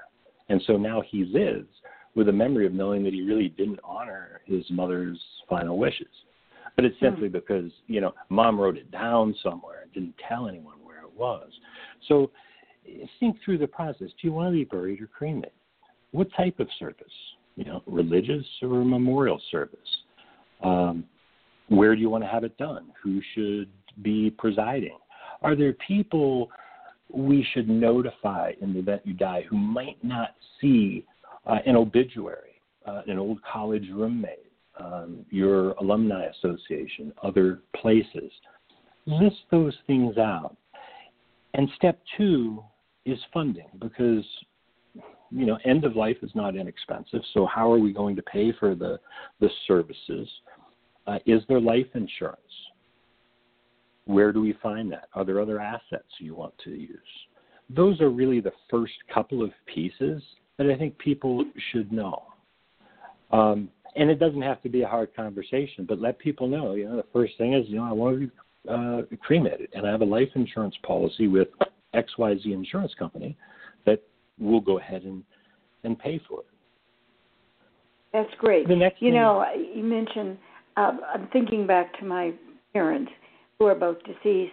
And 0.48 0.60
so 0.66 0.76
now 0.76 1.02
he 1.08 1.24
lives 1.24 1.68
with 2.14 2.28
a 2.28 2.32
memory 2.32 2.66
of 2.66 2.72
knowing 2.72 3.04
that 3.04 3.12
he 3.12 3.22
really 3.22 3.48
didn't 3.48 3.80
honor 3.84 4.40
his 4.44 4.64
mother's 4.70 5.20
final 5.48 5.78
wishes. 5.78 6.08
But 6.76 6.84
it's 6.84 6.98
simply 7.00 7.28
mm. 7.28 7.32
because, 7.32 7.70
you 7.86 8.00
know, 8.00 8.12
mom 8.28 8.60
wrote 8.60 8.76
it 8.76 8.90
down 8.90 9.34
somewhere 9.42 9.82
and 9.82 9.92
didn't 9.92 10.14
tell 10.28 10.48
anyone 10.48 10.76
where 10.82 11.02
it 11.02 11.12
was. 11.16 11.48
So 12.08 12.30
think 13.18 13.36
through 13.44 13.58
the 13.58 13.66
process. 13.66 14.08
Do 14.08 14.28
you 14.28 14.32
want 14.32 14.48
to 14.48 14.52
be 14.52 14.64
buried 14.64 15.00
or 15.00 15.06
cremated? 15.06 15.52
What 16.12 16.28
type 16.36 16.58
of 16.58 16.68
service? 16.78 17.06
You 17.56 17.64
know, 17.64 17.82
religious 17.86 18.44
or 18.62 18.84
memorial 18.84 19.40
service? 19.50 19.78
Um, 20.62 21.04
where 21.68 21.94
do 21.94 22.00
you 22.00 22.10
want 22.10 22.24
to 22.24 22.28
have 22.28 22.44
it 22.44 22.56
done? 22.58 22.86
Who 23.02 23.20
should 23.34 23.68
be 24.02 24.30
presiding? 24.38 24.98
Are 25.42 25.56
there 25.56 25.74
people 25.86 26.50
we 27.12 27.46
should 27.52 27.68
notify 27.68 28.52
in 28.60 28.72
the 28.72 28.78
event 28.78 29.02
you 29.04 29.14
die 29.14 29.44
who 29.48 29.56
might 29.56 30.02
not 30.02 30.34
see 30.60 31.04
uh, 31.46 31.58
an 31.66 31.76
obituary, 31.76 32.60
uh, 32.86 33.02
an 33.06 33.18
old 33.18 33.40
college 33.42 33.88
roommate, 33.92 34.50
um, 34.78 35.24
your 35.30 35.72
alumni 35.72 36.26
association, 36.26 37.12
other 37.22 37.60
places. 37.76 38.30
List 39.06 39.36
those 39.50 39.76
things 39.86 40.18
out. 40.18 40.56
And 41.54 41.68
step 41.76 41.98
two 42.16 42.62
is 43.04 43.18
funding 43.32 43.66
because 43.80 44.24
you 45.32 45.46
know 45.46 45.58
end 45.64 45.84
of 45.84 45.96
life 45.96 46.16
is 46.22 46.30
not 46.34 46.54
inexpensive. 46.54 47.22
So 47.34 47.46
how 47.46 47.72
are 47.72 47.78
we 47.78 47.92
going 47.92 48.14
to 48.16 48.22
pay 48.22 48.52
for 48.52 48.74
the 48.74 49.00
the 49.40 49.48
services? 49.66 50.28
Uh, 51.06 51.18
is 51.26 51.42
there 51.48 51.60
life 51.60 51.86
insurance? 51.94 52.38
Where 54.06 54.32
do 54.32 54.40
we 54.40 54.54
find 54.62 54.90
that? 54.92 55.08
Are 55.14 55.24
there 55.24 55.40
other 55.40 55.60
assets 55.60 56.08
you 56.18 56.34
want 56.34 56.54
to 56.64 56.70
use? 56.70 56.98
Those 57.68 58.00
are 58.00 58.10
really 58.10 58.40
the 58.40 58.52
first 58.68 58.94
couple 59.12 59.42
of 59.42 59.50
pieces 59.72 60.22
that 60.58 60.68
I 60.68 60.76
think 60.76 60.98
people 60.98 61.44
should 61.70 61.92
know. 61.92 62.24
Um, 63.30 63.68
and 63.96 64.10
it 64.10 64.18
doesn't 64.18 64.42
have 64.42 64.62
to 64.62 64.68
be 64.68 64.82
a 64.82 64.88
hard 64.88 65.14
conversation, 65.14 65.84
but 65.88 66.00
let 66.00 66.18
people 66.18 66.48
know. 66.48 66.74
You 66.74 66.88
know, 66.88 66.96
the 66.96 67.06
first 67.12 67.36
thing 67.38 67.54
is, 67.54 67.64
you 67.68 67.76
know, 67.76 67.84
I 67.84 67.92
want 67.92 68.20
to 68.20 68.26
be 68.26 68.32
uh, 68.68 69.16
cremated, 69.20 69.68
and 69.74 69.86
I 69.86 69.90
have 69.90 70.00
a 70.00 70.04
life 70.04 70.28
insurance 70.34 70.74
policy 70.84 71.28
with 71.28 71.48
X 71.94 72.12
Y 72.18 72.36
Z 72.42 72.52
insurance 72.52 72.92
company 72.98 73.36
that 73.86 74.02
will 74.38 74.60
go 74.60 74.78
ahead 74.78 75.02
and 75.02 75.22
and 75.82 75.98
pay 75.98 76.20
for 76.28 76.40
it. 76.40 76.46
That's 78.12 78.30
great. 78.38 78.68
The 78.68 78.76
next, 78.76 79.00
you 79.00 79.08
thing, 79.08 79.14
know, 79.14 79.44
you 79.74 79.82
mentioned. 79.82 80.38
Uh, 80.76 80.92
I'm 81.14 81.28
thinking 81.32 81.66
back 81.66 81.98
to 82.00 82.04
my 82.04 82.32
parents, 82.72 83.10
who 83.60 83.66
are 83.66 83.74
both 83.74 83.98
deceased, 84.04 84.52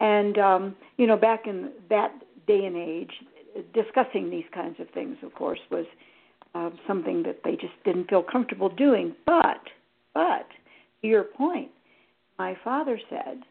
and 0.00 0.36
um, 0.36 0.76
you 0.98 1.06
know, 1.06 1.16
back 1.16 1.46
in 1.46 1.70
that 1.88 2.12
day 2.46 2.64
and 2.64 2.76
age, 2.76 3.12
discussing 3.72 4.28
these 4.28 4.44
kinds 4.52 4.78
of 4.80 4.90
things, 4.90 5.16
of 5.22 5.32
course, 5.34 5.60
was 5.70 5.86
uh, 6.54 6.70
something 6.86 7.22
that 7.22 7.38
they 7.44 7.52
just 7.52 7.72
didn't 7.84 8.10
feel 8.10 8.24
comfortable 8.24 8.68
doing. 8.68 9.14
But, 9.24 9.60
but, 10.14 10.46
to 11.00 11.08
your 11.08 11.22
point, 11.24 11.70
my 12.38 12.56
father 12.64 12.98
said, 13.08 13.42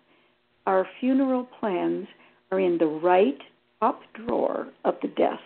our 0.68 0.86
funeral 1.00 1.48
plans 1.60 2.08
are 2.52 2.60
in 2.60 2.78
the 2.78 2.86
right 2.86 3.40
top 3.80 4.02
drawer 4.14 4.68
of 4.84 4.96
the 5.02 5.08
desk, 5.08 5.40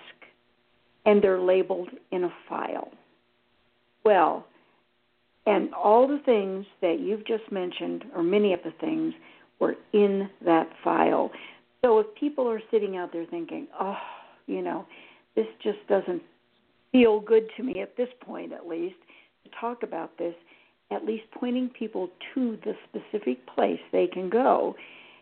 and 1.05 1.23
they're 1.23 1.39
labeled 1.39 1.89
in 2.11 2.23
a 2.23 2.33
file. 2.49 2.91
Well, 4.03 4.47
and 5.45 5.73
all 5.73 6.07
the 6.07 6.21
things 6.25 6.65
that 6.81 6.99
you've 6.99 7.27
just 7.27 7.51
mentioned, 7.51 8.05
or 8.15 8.23
many 8.23 8.53
of 8.53 8.61
the 8.63 8.73
things, 8.79 9.13
were 9.63 9.75
in 9.93 10.29
that 10.43 10.69
file. 10.83 11.31
So 11.83 11.99
if 11.99 12.07
people 12.19 12.49
are 12.49 12.61
sitting 12.69 12.97
out 12.97 13.11
there 13.13 13.25
thinking, 13.25 13.67
oh, 13.79 13.97
you 14.45 14.61
know, 14.61 14.85
this 15.35 15.45
just 15.61 15.79
doesn't 15.87 16.21
feel 16.91 17.19
good 17.19 17.47
to 17.57 17.63
me 17.63 17.81
at 17.81 17.95
this 17.95 18.09
point, 18.21 18.51
at 18.51 18.67
least, 18.67 18.95
to 19.43 19.51
talk 19.59 19.83
about 19.83 20.17
this, 20.17 20.35
at 20.91 21.05
least 21.05 21.23
pointing 21.33 21.69
people 21.69 22.09
to 22.33 22.57
the 22.65 22.73
specific 22.89 23.45
place 23.47 23.79
they 23.91 24.07
can 24.07 24.29
go 24.29 24.75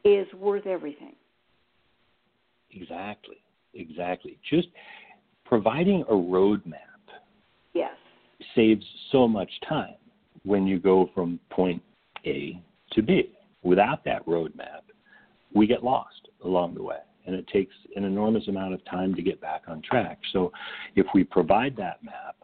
is 0.03 0.27
worth 0.33 0.65
everything. 0.65 1.13
Exactly. 2.71 3.38
Exactly. 3.74 4.38
Just 4.50 4.67
providing 5.45 6.01
a 6.10 6.13
roadmap 6.13 7.05
yes. 7.74 7.91
saves 8.55 8.86
so 9.12 9.27
much 9.27 9.51
time 9.67 9.95
when 10.43 10.65
you 10.65 10.79
go 10.79 11.10
from 11.13 11.39
point 11.51 11.81
A 12.25 12.62
to 12.93 13.01
B. 13.01 13.31
Without 13.63 14.03
that 14.05 14.25
roadmap, 14.25 14.81
we 15.53 15.67
get 15.67 15.83
lost 15.83 16.29
along 16.43 16.75
the 16.75 16.83
way, 16.83 16.97
and 17.25 17.35
it 17.35 17.47
takes 17.47 17.73
an 17.95 18.03
enormous 18.03 18.47
amount 18.47 18.73
of 18.73 18.83
time 18.85 19.13
to 19.15 19.21
get 19.21 19.39
back 19.41 19.63
on 19.67 19.81
track. 19.81 20.19
So, 20.33 20.51
if 20.95 21.05
we 21.13 21.23
provide 21.23 21.75
that 21.77 22.03
map, 22.03 22.35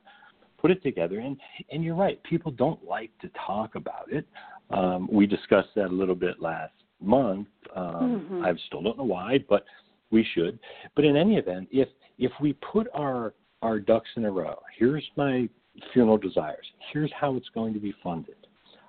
put 0.59 0.71
it 0.71 0.83
together, 0.83 1.19
and 1.19 1.37
and 1.71 1.83
you're 1.83 1.95
right, 1.95 2.21
people 2.23 2.51
don't 2.51 2.83
like 2.83 3.11
to 3.21 3.29
talk 3.45 3.75
about 3.75 4.11
it. 4.11 4.25
Um, 4.69 5.07
we 5.11 5.25
discussed 5.25 5.69
that 5.75 5.87
a 5.87 5.95
little 5.95 6.15
bit 6.15 6.41
last 6.41 6.73
month. 7.01 7.47
Um, 7.75 8.27
mm-hmm. 8.29 8.45
I 8.45 8.53
still 8.67 8.81
don't 8.81 8.97
know 8.97 9.03
why, 9.03 9.39
but 9.49 9.65
we 10.11 10.25
should. 10.33 10.59
But 10.95 11.05
in 11.05 11.15
any 11.15 11.37
event, 11.37 11.69
if 11.71 11.89
if 12.17 12.31
we 12.41 12.53
put 12.53 12.87
our 12.93 13.33
our 13.61 13.79
ducks 13.79 14.09
in 14.15 14.25
a 14.25 14.31
row, 14.31 14.59
here's 14.77 15.03
my 15.15 15.49
funeral 15.93 16.17
desires. 16.17 16.65
Here's 16.91 17.11
how 17.19 17.35
it's 17.35 17.49
going 17.49 17.73
to 17.73 17.79
be 17.79 17.93
funded. 18.03 18.46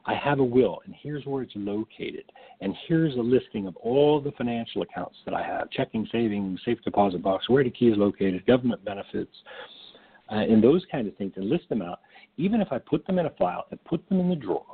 I 0.09 0.15
have 0.15 0.38
a 0.38 0.45
will, 0.45 0.81
and 0.87 0.95
here's 0.99 1.27
where 1.27 1.43
it's 1.43 1.53
located. 1.55 2.25
And 2.62 2.75
here's 2.88 3.15
a 3.17 3.21
listing 3.21 3.67
of 3.67 3.77
all 3.77 4.23
the 4.23 4.33
financial 4.33 4.81
accounts 4.81 5.17
that 5.27 5.35
I 5.35 5.43
have 5.43 5.71
checking, 5.71 6.09
savings, 6.11 6.61
safe 6.65 6.79
deposit 6.83 7.23
box, 7.23 7.50
where 7.50 7.62
the 7.62 7.71
key 7.71 7.88
is 7.88 7.99
located, 7.99 8.47
government 8.47 8.83
benefits, 8.87 9.35
uh, 10.33 10.37
and 10.37 10.65
those 10.65 10.83
kind 10.91 11.07
of 11.07 11.17
things, 11.17 11.35
and 11.37 11.50
list 11.50 11.69
them 11.69 11.83
out. 11.83 12.00
Even 12.38 12.62
if 12.62 12.69
I 12.73 12.79
put 12.79 13.07
them 13.07 13.19
in 13.19 13.27
a 13.27 13.31
file 13.31 13.67
and 13.71 13.85
put 13.85 14.09
them 14.09 14.19
in 14.19 14.31
the 14.31 14.35
drawer, 14.35 14.65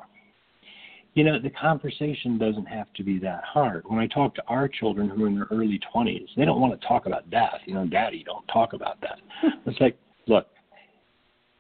you 1.15 1.25
know, 1.25 1.41
the 1.41 1.51
conversation 1.51 2.39
doesn't 2.39 2.67
have 2.67 2.93
to 2.95 3.03
be 3.03 3.19
that 3.19 3.43
hard. 3.43 3.83
When 3.87 3.99
I 3.99 4.07
talk 4.07 4.37
to 4.37 4.43
our 4.47 4.69
children 4.69 5.09
who 5.09 5.25
are 5.25 5.29
in 5.29 5.35
their 5.35 5.49
early 5.51 5.81
20s, 5.93 6.29
they 6.37 6.45
don't 6.45 6.61
want 6.61 6.81
to 6.81 6.87
talk 6.87 7.07
about 7.07 7.29
death. 7.31 7.59
You 7.67 7.75
know, 7.75 7.87
daddy, 7.87 8.23
don't 8.25 8.47
talk 8.49 8.73
about 8.73 9.01
that. 9.01 9.19
it's 9.67 9.81
like, 9.81 9.97
look, 10.29 10.47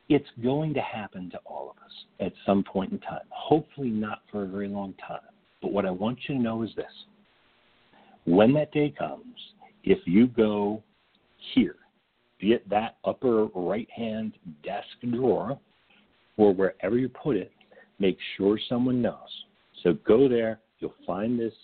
it's 0.08 0.28
going 0.42 0.75
to 0.75 0.80
happen 0.80 1.30
to 1.30 1.38
all 1.44 1.70
of 1.70 1.76
us 1.82 1.92
at 2.20 2.32
some 2.44 2.62
point 2.62 2.92
in 2.92 2.99
time. 3.00 3.26
Hopefully, 3.30 3.88
not 3.88 4.23
for 4.30 4.44
a 4.44 4.46
very 4.46 4.68
long 4.68 4.94
time. 5.06 5.20
But 5.62 5.73
what 5.73 5.87
I 5.87 5.90
want 5.90 6.18
you 6.28 6.34
to 6.34 6.40
know 6.40 6.62
is 6.62 6.70
this 6.76 6.84
when 8.25 8.52
that 8.54 8.73
day 8.73 8.92
comes, 8.96 9.37
if 9.82 9.99
you 10.06 10.26
go 10.26 10.82
here, 11.54 11.76
be 12.40 12.52
it 12.52 12.68
that 12.68 12.96
upper 13.04 13.46
right 13.54 13.88
hand 13.90 14.32
desk 14.62 14.87
drawer 15.11 15.58
or 16.37 16.52
wherever 16.52 16.99
you 16.99 17.08
put 17.08 17.37
it, 17.37 17.52
make 17.99 18.18
sure 18.37 18.58
someone 18.68 19.00
knows. 19.00 19.44
So 19.82 19.94
go 20.06 20.28
there, 20.28 20.61
you'll 20.80 20.94
find 21.06 21.38
this 21.38 21.54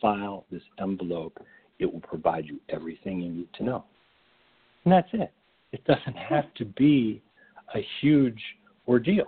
file, 0.00 0.44
this 0.50 0.62
envelope. 0.80 1.38
It 1.78 1.92
will 1.92 2.00
provide 2.00 2.46
you 2.46 2.60
everything 2.68 3.20
you 3.20 3.30
need 3.30 3.48
to 3.54 3.64
know. 3.64 3.84
And 4.84 4.92
that's 4.92 5.08
it. 5.12 5.32
It 5.72 5.84
doesn't 5.84 6.16
have 6.16 6.52
to 6.54 6.64
be 6.64 7.22
a 7.74 7.86
huge 8.00 8.40
ordeal. 8.86 9.26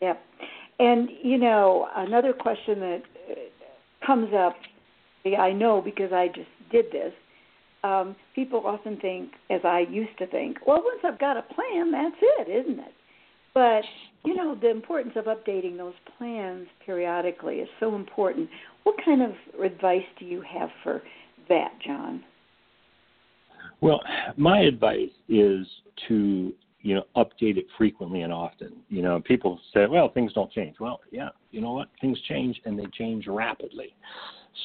Yep. 0.00 0.20
And, 0.78 1.08
you 1.22 1.38
know, 1.38 1.88
another 1.96 2.32
question 2.32 2.80
that 2.80 3.02
uh, 3.30 3.34
comes 4.06 4.32
up, 4.34 4.54
I 5.38 5.52
know 5.52 5.82
because 5.82 6.12
I 6.12 6.28
just 6.28 6.48
did 6.70 6.86
this. 6.92 7.12
Um, 7.84 8.16
people 8.34 8.62
often 8.64 8.98
think, 8.98 9.30
as 9.50 9.60
I 9.64 9.86
used 9.90 10.16
to 10.18 10.26
think, 10.26 10.58
well, 10.66 10.82
once 10.82 11.00
I've 11.04 11.18
got 11.18 11.36
a 11.36 11.42
plan, 11.42 11.90
that's 11.92 12.16
it, 12.20 12.48
isn't 12.48 12.78
it? 12.78 12.92
But 13.54 13.82
you 14.24 14.34
know, 14.34 14.56
the 14.60 14.70
importance 14.70 15.14
of 15.16 15.24
updating 15.24 15.76
those 15.76 15.94
plans 16.16 16.66
periodically 16.84 17.56
is 17.56 17.68
so 17.80 17.94
important. 17.94 18.48
What 18.84 18.96
kind 19.04 19.22
of 19.22 19.32
advice 19.62 20.04
do 20.18 20.24
you 20.24 20.42
have 20.42 20.70
for 20.82 21.02
that, 21.48 21.70
John? 21.84 22.22
Well, 23.80 24.00
my 24.36 24.60
advice 24.60 25.10
is 25.28 25.66
to 26.08 26.52
you 26.80 26.94
know 26.94 27.04
update 27.16 27.56
it 27.56 27.66
frequently 27.76 28.22
and 28.22 28.32
often. 28.32 28.72
You 28.88 29.02
know, 29.02 29.20
people 29.20 29.60
say, 29.74 29.86
"Well, 29.86 30.08
things 30.08 30.32
don't 30.32 30.50
change." 30.50 30.76
Well, 30.80 31.00
yeah, 31.10 31.30
you 31.50 31.60
know 31.60 31.72
what? 31.72 31.88
Things 32.00 32.20
change 32.22 32.60
and 32.64 32.78
they 32.78 32.86
change 32.86 33.26
rapidly. 33.26 33.94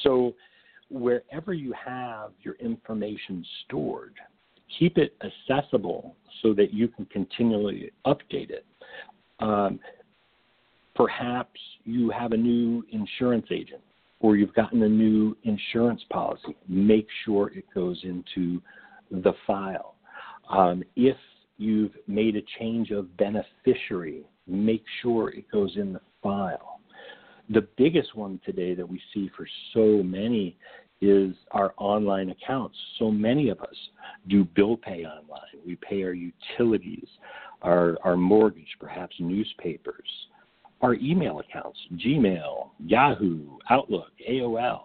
So, 0.02 0.34
wherever 0.90 1.54
you 1.54 1.72
have 1.72 2.32
your 2.42 2.54
information 2.54 3.44
stored, 3.64 4.14
keep 4.78 4.98
it 4.98 5.16
accessible 5.22 6.16
so 6.42 6.52
that 6.54 6.72
you 6.72 6.88
can 6.88 7.06
continually 7.06 7.90
update 8.06 8.50
it. 8.50 8.64
Um, 9.40 9.78
perhaps 10.94 11.60
you 11.84 12.10
have 12.10 12.32
a 12.32 12.36
new 12.36 12.84
insurance 12.90 13.46
agent 13.50 13.82
or 14.20 14.36
you've 14.36 14.54
gotten 14.54 14.82
a 14.82 14.88
new 14.88 15.36
insurance 15.42 16.02
policy. 16.10 16.56
Make 16.68 17.06
sure 17.24 17.52
it 17.54 17.64
goes 17.74 18.00
into 18.04 18.62
the 19.10 19.32
file. 19.46 19.94
Um, 20.50 20.82
if 20.96 21.16
you've 21.56 21.92
made 22.06 22.36
a 22.36 22.42
change 22.58 22.90
of 22.90 23.16
beneficiary, 23.16 24.24
make 24.46 24.84
sure 25.02 25.30
it 25.30 25.50
goes 25.50 25.76
in 25.76 25.92
the 25.92 26.00
file. 26.22 26.80
The 27.50 27.66
biggest 27.76 28.14
one 28.14 28.40
today 28.44 28.74
that 28.74 28.88
we 28.88 29.00
see 29.12 29.30
for 29.36 29.46
so 29.72 30.02
many 30.02 30.56
is 31.00 31.34
our 31.50 31.74
online 31.76 32.30
accounts. 32.30 32.76
So 32.98 33.10
many 33.10 33.50
of 33.50 33.60
us 33.60 33.76
do 34.28 34.44
bill 34.44 34.76
pay 34.76 35.04
online. 35.04 35.40
We 35.66 35.76
pay 35.76 36.02
our 36.02 36.14
utilities, 36.14 37.06
our, 37.62 37.98
our 38.02 38.16
mortgage, 38.16 38.76
perhaps 38.80 39.14
newspapers, 39.18 40.08
our 40.80 40.94
email 40.94 41.40
accounts, 41.40 41.78
Gmail, 41.94 42.70
Yahoo, 42.78 43.58
Outlook, 43.70 44.12
AOL. 44.28 44.82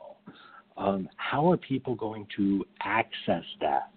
Um, 0.78 1.10
how 1.18 1.50
are 1.52 1.58
people 1.58 1.96
going 1.96 2.26
to 2.38 2.66
access 2.82 3.44
that? 3.62 3.92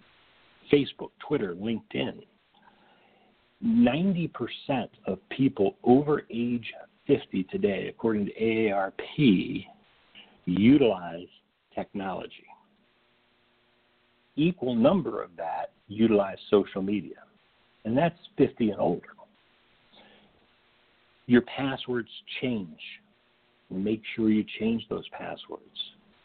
Facebook, 0.73 1.11
Twitter, 1.19 1.55
LinkedIn. 1.55 2.23
90% 3.63 4.29
of 5.05 5.19
people 5.29 5.75
over 5.83 6.23
age 6.31 6.65
50 7.07 7.43
today, 7.43 7.87
according 7.87 8.25
to 8.25 8.33
AARP, 8.33 9.65
utilize 10.45 11.27
technology. 11.75 12.47
Equal 14.35 14.75
number 14.75 15.21
of 15.21 15.29
that 15.37 15.71
utilize 15.87 16.37
social 16.49 16.81
media, 16.81 17.15
and 17.85 17.95
that's 17.95 18.17
50 18.37 18.71
and 18.71 18.79
older. 18.79 19.07
Your 21.27 21.41
passwords 21.41 22.09
change. 22.41 22.79
Make 23.69 24.01
sure 24.15 24.29
you 24.29 24.43
change 24.59 24.85
those 24.89 25.07
passwords. 25.09 25.61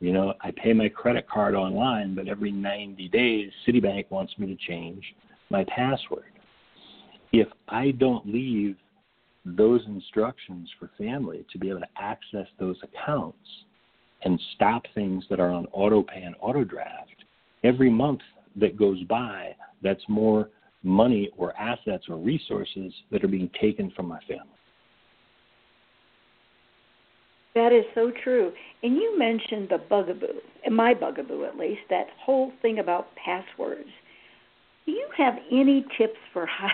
You 0.01 0.13
know, 0.13 0.35
I 0.41 0.53
pay 0.53 0.73
my 0.73 0.89
credit 0.89 1.29
card 1.29 1.55
online, 1.55 2.15
but 2.15 2.29
every 2.29 2.53
90 2.53 3.09
days, 3.09 3.51
Citibank 3.67 4.11
wants 4.11 4.33
me 4.39 4.47
to 4.47 4.57
change 4.67 5.03
my 5.51 5.65
password. 5.65 6.33
If 7.33 7.49
I 7.69 7.91
don't 7.93 8.27
leave 8.27 8.77
those 9.45 9.81
instructions 9.87 10.69
for 10.79 10.91
family 10.97 11.45
to 11.53 11.59
be 11.59 11.69
able 11.69 11.81
to 11.81 11.89
access 12.01 12.47
those 12.59 12.77
accounts, 12.83 13.39
and 14.23 14.41
stop 14.55 14.83
things 14.95 15.25
that 15.31 15.41
are 15.41 15.51
on 15.51 15.67
auto 15.73 16.03
pay 16.03 16.23
and 16.23 16.35
auto 16.41 16.65
draft, 16.65 17.25
every 17.65 17.91
month 17.91 18.21
that 18.57 18.77
goes 18.77 19.03
by, 19.05 19.55
that's 19.83 20.03
more 20.09 20.51
money 20.83 21.31
or 21.37 21.57
assets 21.57 22.05
or 22.09 22.17
resources 22.17 22.93
that 23.11 23.23
are 23.23 23.29
being 23.29 23.51
taken 23.61 23.91
from 23.93 24.07
my 24.07 24.21
family. 24.21 24.58
That 27.59 27.73
is 27.73 27.85
so 27.93 28.13
true. 28.23 28.53
And 28.85 28.95
you 28.95 29.19
mentioned 29.19 29.69
the 29.69 29.79
bugaboo, 29.79 30.39
my 30.71 30.95
bugaboo 30.95 31.45
at 31.45 31.59
least, 31.59 31.81
that 31.91 32.07
whole 32.25 32.53
thing 32.63 32.79
about 32.79 33.09
passwords. 33.17 33.89
Do 34.87 34.93
you 34.93 35.09
have 35.17 35.35
any 35.51 35.85
tips 35.99 36.19
for 36.33 36.47
how? 36.59 36.69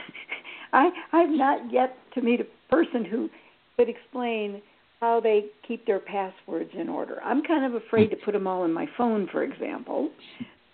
I 0.75 0.91
I've 1.13 1.31
not 1.31 1.73
yet 1.73 1.97
to 2.13 2.21
meet 2.21 2.41
a 2.43 2.47
person 2.71 3.03
who 3.03 3.31
could 3.79 3.89
explain 3.89 4.61
how 5.01 5.21
they 5.21 5.47
keep 5.67 5.87
their 5.87 6.01
passwords 6.01 6.71
in 6.79 6.91
order. 6.91 7.19
I'm 7.25 7.43
kind 7.43 7.65
of 7.65 7.83
afraid 7.83 8.11
to 8.11 8.17
put 8.17 8.33
them 8.33 8.47
all 8.47 8.67
in 8.67 8.73
my 8.73 8.87
phone, 8.99 9.27
for 9.33 9.43
example. 9.43 10.11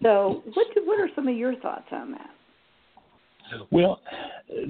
So, 0.02 0.42
what 0.54 0.66
do, 0.74 0.84
what 0.84 0.98
are 0.98 1.08
some 1.14 1.28
of 1.28 1.36
your 1.36 1.54
thoughts 1.60 1.86
on 1.92 2.10
that? 2.12 2.30
Well, 3.70 4.00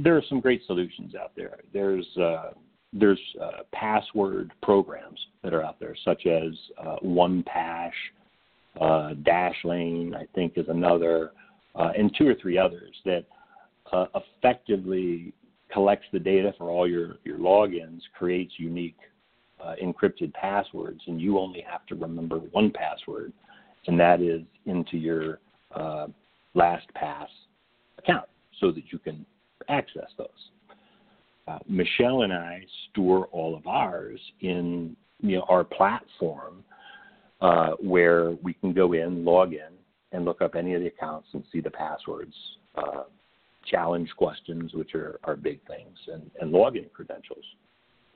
there 0.05 0.19
are 0.19 0.23
some 0.29 0.41
great 0.41 0.61
solutions 0.67 1.15
out 1.15 1.33
there. 1.35 1.61
There's 1.73 2.07
uh, 2.19 2.51
there's 2.93 3.21
uh, 3.41 3.63
password 3.73 4.53
programs 4.63 5.19
that 5.43 5.55
are 5.55 5.63
out 5.63 5.79
there, 5.79 5.97
such 6.05 6.27
as 6.27 6.53
uh, 6.79 6.97
OnePass, 7.05 7.93
uh, 8.81 9.15
Dashlane, 9.23 10.15
I 10.15 10.27
think, 10.35 10.55
is 10.57 10.67
another, 10.69 11.33
uh, 11.75 11.93
and 11.97 12.13
two 12.17 12.27
or 12.27 12.35
three 12.35 12.59
others 12.59 12.95
that 13.05 13.25
uh, 13.93 14.07
effectively 14.15 15.33
collects 15.73 16.07
the 16.13 16.19
data 16.19 16.53
for 16.59 16.69
all 16.69 16.89
your 16.89 17.17
your 17.25 17.39
logins, 17.39 18.01
creates 18.17 18.53
unique 18.57 18.99
uh, 19.63 19.75
encrypted 19.83 20.33
passwords, 20.35 21.01
and 21.07 21.21
you 21.21 21.39
only 21.39 21.61
have 21.61 21.87
to 21.87 21.95
remember 21.95 22.37
one 22.39 22.71
password, 22.71 23.33
and 23.87 23.99
that 23.99 24.21
is 24.21 24.43
into 24.67 24.97
your 24.97 25.39
uh, 25.75 26.07
LastPass 26.57 27.29
account 27.99 28.29
so 28.59 28.71
that 28.73 28.85
you 28.91 28.99
can 28.99 29.25
access 29.69 30.09
those. 30.19 30.29
Uh, 31.49 31.59
Michelle 31.69 32.23
and 32.23 32.33
I 32.33 32.63
store 32.91 33.27
all 33.33 33.57
of 33.57 33.67
ours 33.67 34.21
in 34.41 34.97
you 35.21 35.37
know, 35.37 35.47
our 35.49 35.65
platform 35.65 36.65
uh, 37.41 37.71
where 37.81 38.33
we 38.43 38.53
can 38.55 38.73
go 38.73 38.93
in, 38.93 39.25
log 39.25 39.53
in, 39.53 39.73
and 40.13 40.25
look 40.25 40.43
up 40.43 40.55
any 40.55 40.75
of 40.75 40.81
the 40.81 40.89
accounts 40.89 41.29
and 41.33 41.45
see 41.53 41.61
the 41.61 41.71
passwords, 41.71 42.35
uh, 42.75 43.05
challenge 43.67 44.11
questions, 44.17 44.75
which 44.75 44.95
are, 44.95 45.19
are 45.25 45.37
big 45.37 45.61
things, 45.67 45.97
and, 46.13 46.31
and 46.41 46.53
login 46.53 46.91
credentials. 46.93 47.45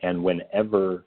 And 0.02 0.22
whenever 0.22 1.04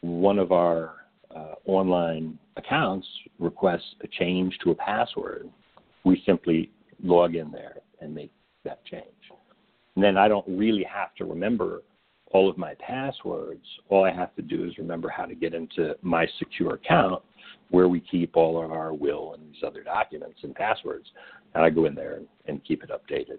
one 0.00 0.38
of 0.38 0.52
our 0.52 0.94
uh, 1.34 1.54
online 1.66 2.38
accounts 2.56 3.06
requests 3.38 3.94
a 4.02 4.08
change 4.08 4.56
to 4.64 4.70
a 4.70 4.74
password, 4.74 5.48
we 6.04 6.22
simply 6.26 6.70
log 7.02 7.34
in 7.34 7.50
there 7.50 7.76
and 8.00 8.14
make 8.14 8.32
that 8.64 8.84
change. 8.84 9.04
And 9.94 10.04
then 10.04 10.16
I 10.16 10.28
don't 10.28 10.46
really 10.48 10.84
have 10.84 11.14
to 11.16 11.24
remember 11.24 11.82
all 12.32 12.48
of 12.48 12.56
my 12.56 12.74
passwords. 12.74 13.64
All 13.88 14.04
I 14.04 14.12
have 14.12 14.34
to 14.36 14.42
do 14.42 14.64
is 14.64 14.78
remember 14.78 15.08
how 15.08 15.26
to 15.26 15.34
get 15.34 15.54
into 15.54 15.94
my 16.02 16.26
secure 16.38 16.74
account 16.74 17.22
where 17.70 17.88
we 17.88 18.00
keep 18.00 18.36
all 18.36 18.62
of 18.62 18.70
our 18.70 18.92
will 18.92 19.34
and 19.34 19.42
these 19.48 19.62
other 19.66 19.82
documents 19.82 20.38
and 20.42 20.54
passwords. 20.54 21.06
And 21.54 21.64
I 21.64 21.70
go 21.70 21.86
in 21.86 21.94
there 21.94 22.16
and, 22.16 22.26
and 22.46 22.64
keep 22.64 22.82
it 22.82 22.90
updated. 22.90 23.38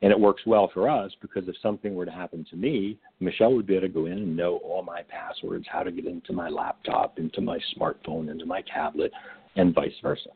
And 0.00 0.12
it 0.12 0.18
works 0.18 0.42
well 0.46 0.70
for 0.72 0.88
us 0.88 1.10
because 1.20 1.48
if 1.48 1.56
something 1.60 1.94
were 1.94 2.04
to 2.04 2.12
happen 2.12 2.46
to 2.50 2.56
me, 2.56 2.98
Michelle 3.18 3.52
would 3.54 3.66
be 3.66 3.74
able 3.74 3.88
to 3.88 3.92
go 3.92 4.06
in 4.06 4.12
and 4.12 4.36
know 4.36 4.58
all 4.58 4.82
my 4.82 5.02
passwords, 5.02 5.66
how 5.68 5.82
to 5.82 5.90
get 5.90 6.06
into 6.06 6.32
my 6.32 6.48
laptop, 6.48 7.18
into 7.18 7.40
my 7.40 7.58
smartphone, 7.76 8.30
into 8.30 8.46
my 8.46 8.62
tablet, 8.72 9.10
and 9.56 9.74
vice 9.74 9.90
versa. 10.00 10.30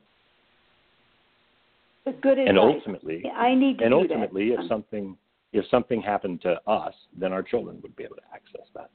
Good 2.05 2.39
advice. 2.39 2.47
And 2.49 2.59
ultimately, 2.59 3.23
I 3.37 3.55
need 3.55 3.79
to 3.79 3.85
and 3.85 3.95
ultimately, 3.95 4.49
that. 4.49 4.55
if 4.55 4.61
um, 4.61 4.69
something 4.69 5.17
if 5.53 5.65
something 5.71 6.01
happened 6.01 6.41
to 6.43 6.61
us, 6.67 6.95
then 7.17 7.33
our 7.33 7.43
children 7.43 7.79
would 7.83 7.95
be 7.97 8.05
able 8.05 8.17
to 8.17 8.23
access 8.35 8.67
that. 8.75 8.91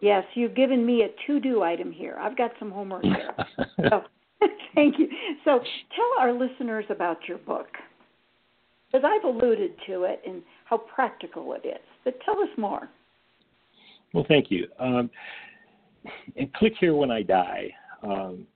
Yes, 0.00 0.24
you've 0.34 0.54
given 0.54 0.84
me 0.84 1.02
a 1.02 1.08
to-do 1.26 1.62
item 1.62 1.92
here. 1.92 2.16
I've 2.18 2.36
got 2.36 2.52
some 2.58 2.70
homework 2.70 3.04
here. 3.04 3.34
so, 3.88 4.02
thank 4.74 4.98
you. 4.98 5.08
So, 5.44 5.58
tell 5.94 6.10
our 6.18 6.32
listeners 6.32 6.84
about 6.88 7.18
your 7.28 7.38
book, 7.38 7.68
because 8.90 9.06
I've 9.06 9.24
alluded 9.24 9.72
to 9.86 10.04
it 10.04 10.22
and 10.26 10.42
how 10.64 10.78
practical 10.78 11.54
it 11.54 11.66
is. 11.66 11.80
But 12.04 12.18
tell 12.24 12.40
us 12.40 12.48
more. 12.56 12.88
Well, 14.12 14.24
thank 14.28 14.50
you. 14.50 14.66
Um, 14.78 15.10
and 16.36 16.52
click 16.54 16.72
here 16.80 16.94
when 16.94 17.10
I 17.10 17.22
die. 17.22 17.70
Um, 18.02 18.46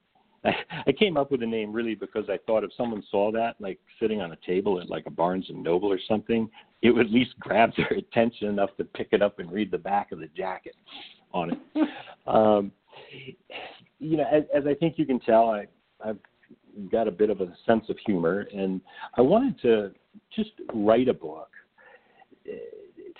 I, 0.86 0.92
came 0.92 1.16
up 1.16 1.30
with 1.30 1.40
the 1.40 1.46
name 1.46 1.72
really 1.72 1.94
because 1.94 2.24
I 2.28 2.38
thought 2.46 2.64
if 2.64 2.70
someone 2.76 3.02
saw 3.10 3.30
that, 3.32 3.56
like 3.60 3.78
sitting 4.00 4.20
on 4.20 4.32
a 4.32 4.36
table 4.46 4.80
at 4.80 4.88
like 4.88 5.06
a 5.06 5.10
Barnes 5.10 5.46
and 5.48 5.62
Noble 5.62 5.92
or 5.92 5.98
something, 6.08 6.48
it 6.82 6.90
would 6.90 7.06
at 7.06 7.12
least 7.12 7.34
grab 7.40 7.70
their 7.76 7.98
attention 7.98 8.48
enough 8.48 8.70
to 8.76 8.84
pick 8.84 9.08
it 9.12 9.22
up 9.22 9.38
and 9.38 9.50
read 9.50 9.70
the 9.70 9.78
back 9.78 10.12
of 10.12 10.18
the 10.18 10.28
jacket 10.36 10.74
on 11.32 11.52
it. 11.52 11.88
um, 12.26 12.72
you 13.98 14.16
know, 14.16 14.24
as, 14.30 14.44
as 14.54 14.64
I 14.66 14.74
think 14.74 14.98
you 14.98 15.06
can 15.06 15.20
tell, 15.20 15.50
I, 15.50 15.66
I've 16.04 16.18
got 16.90 17.08
a 17.08 17.10
bit 17.10 17.30
of 17.30 17.40
a 17.40 17.54
sense 17.66 17.84
of 17.88 17.96
humor, 18.04 18.46
and 18.54 18.80
I 19.16 19.22
wanted 19.22 19.60
to 19.62 19.92
just 20.34 20.50
write 20.74 21.08
a 21.08 21.14
book 21.14 21.50
eh, 22.46 22.52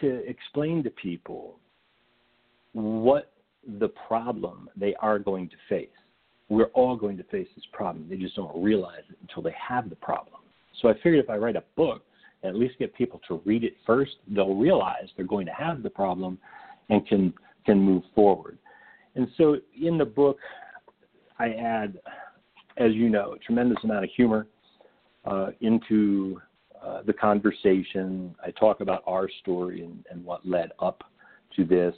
to 0.01 0.29
explain 0.29 0.83
to 0.85 0.91
people 0.91 1.59
what 2.73 3.33
the 3.79 3.89
problem 3.89 4.69
they 4.77 4.95
are 4.97 5.19
going 5.19 5.49
to 5.49 5.57
face. 5.69 5.89
We're 6.49 6.67
all 6.67 6.97
going 6.97 7.17
to 7.17 7.25
face 7.25 7.49
this 7.55 7.65
problem. 7.73 8.07
They 8.09 8.17
just 8.17 8.37
don't 8.37 8.63
realize 8.63 9.03
it 9.09 9.17
until 9.21 9.43
they 9.43 9.55
have 9.69 9.91
the 9.91 9.97
problem. 9.97 10.41
So 10.81 10.89
I 10.89 10.95
figured 10.95 11.19
if 11.19 11.31
I 11.31 11.37
write 11.37 11.57
a 11.57 11.65
book, 11.77 12.03
and 12.43 12.55
at 12.55 12.61
least 12.61 12.79
get 12.79 12.95
people 12.95 13.21
to 13.29 13.41
read 13.45 13.65
it 13.65 13.75
first, 13.87 14.13
they'll 14.29 14.55
realize 14.55 15.09
they're 15.17 15.27
going 15.27 15.47
to 15.47 15.53
have 15.53 15.83
the 15.83 15.91
problem 15.91 16.39
and 16.89 17.07
can 17.07 17.33
can 17.65 17.81
move 17.81 18.05
forward. 18.15 18.59
And 19.17 19.27
so 19.37 19.57
in 19.81 19.99
the 19.99 20.05
book, 20.05 20.39
I 21.39 21.51
add, 21.51 21.99
as 22.77 22.93
you 22.93 23.09
know, 23.09 23.33
a 23.33 23.39
tremendous 23.39 23.79
amount 23.83 24.05
of 24.05 24.11
humor 24.15 24.47
uh, 25.25 25.49
into 25.61 26.41
uh, 26.81 27.03
the 27.05 27.13
conversation. 27.13 28.35
I 28.45 28.53
talk 28.53 28.81
about 28.81 29.03
our 29.07 29.29
story 29.41 29.83
and, 29.83 30.05
and 30.11 30.25
what 30.25 30.47
led 30.47 30.71
up 30.79 31.03
to 31.57 31.65
this. 31.65 31.95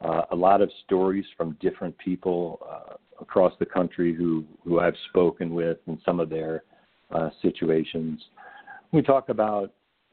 Uh, 0.00 0.22
a 0.30 0.36
lot 0.36 0.60
of 0.60 0.70
stories 0.84 1.24
from 1.36 1.56
different 1.60 1.96
people 1.98 2.64
uh, 2.70 2.94
across 3.22 3.52
the 3.58 3.66
country 3.66 4.14
who, 4.14 4.44
who 4.64 4.80
I've 4.80 4.96
spoken 5.08 5.54
with 5.54 5.78
and 5.86 5.98
some 6.04 6.20
of 6.20 6.28
their 6.28 6.64
uh, 7.10 7.30
situations. 7.40 8.20
We 8.92 9.00
talk 9.00 9.28
about, 9.28 9.72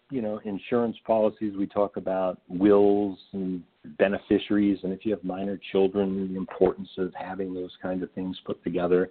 you 0.10 0.22
know, 0.22 0.40
insurance 0.46 0.96
policies. 1.06 1.54
We 1.58 1.68
talk 1.68 1.98
about 1.98 2.40
wills 2.48 3.18
and 3.34 3.62
beneficiaries, 3.98 4.80
and 4.84 4.94
if 4.94 5.06
you 5.06 5.12
have 5.12 5.24
minor 5.24 5.60
children, 5.72 6.34
the 6.34 6.38
importance 6.38 6.90
of 6.98 7.14
having 7.16 7.54
those 7.54 7.72
kind 7.82 8.04
of 8.04 8.12
things 8.12 8.38
put 8.46 8.64
together, 8.64 9.10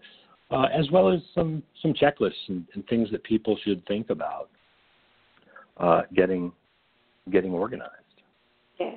uh, 0.50 0.66
as 0.72 0.90
well 0.90 1.11
as 1.11 1.20
some 1.34 1.62
some 1.82 1.92
checklists 1.92 2.32
and, 2.48 2.66
and 2.74 2.87
things 2.87 3.11
that 3.11 3.22
people 3.24 3.56
should 3.64 3.84
think 3.87 4.11
about 4.11 4.48
uh, 5.78 6.02
getting 6.14 6.52
getting 7.30 7.52
organized. 7.52 7.92
Yeah. 8.80 8.96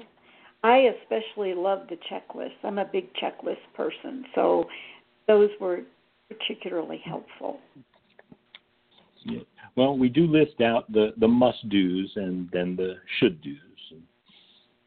I 0.63 0.89
especially 1.02 1.54
love 1.54 1.88
the 1.89 1.97
checklist. 2.12 2.54
I'm 2.63 2.78
a 2.78 2.86
big 2.86 3.08
checklist 3.15 3.58
person, 3.76 4.26
so 4.36 4.65
those 5.28 5.50
were 5.60 5.82
particularly 6.30 7.02
helpful. 7.04 7.60
Yeah. 9.24 9.39
Well, 9.76 9.97
we 9.97 10.10
do 10.10 10.28
list 10.28 10.62
out 10.62 10.91
the 10.91 11.13
the 11.17 11.28
must 11.28 11.67
dos 11.69 12.12
and 12.15 12.50
then 12.52 12.76
the 12.76 12.95
should 13.19 13.41
dos. 13.41 13.56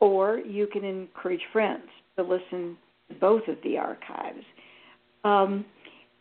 or 0.00 0.38
you 0.38 0.66
can 0.66 0.84
encourage 0.84 1.40
friends 1.52 1.84
to 2.16 2.22
listen 2.22 2.76
to 3.08 3.14
both 3.20 3.42
of 3.48 3.56
the 3.64 3.78
archives. 3.78 4.44
Um, 5.24 5.64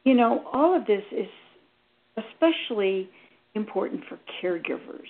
you 0.03 0.13
know, 0.13 0.43
all 0.53 0.75
of 0.75 0.86
this 0.86 1.03
is 1.12 1.27
especially 2.17 3.10
important 3.55 4.01
for 4.08 4.19
caregivers. 4.41 5.08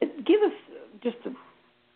Give 0.00 0.42
us 0.42 0.52
just 1.02 1.16
a 1.26 1.32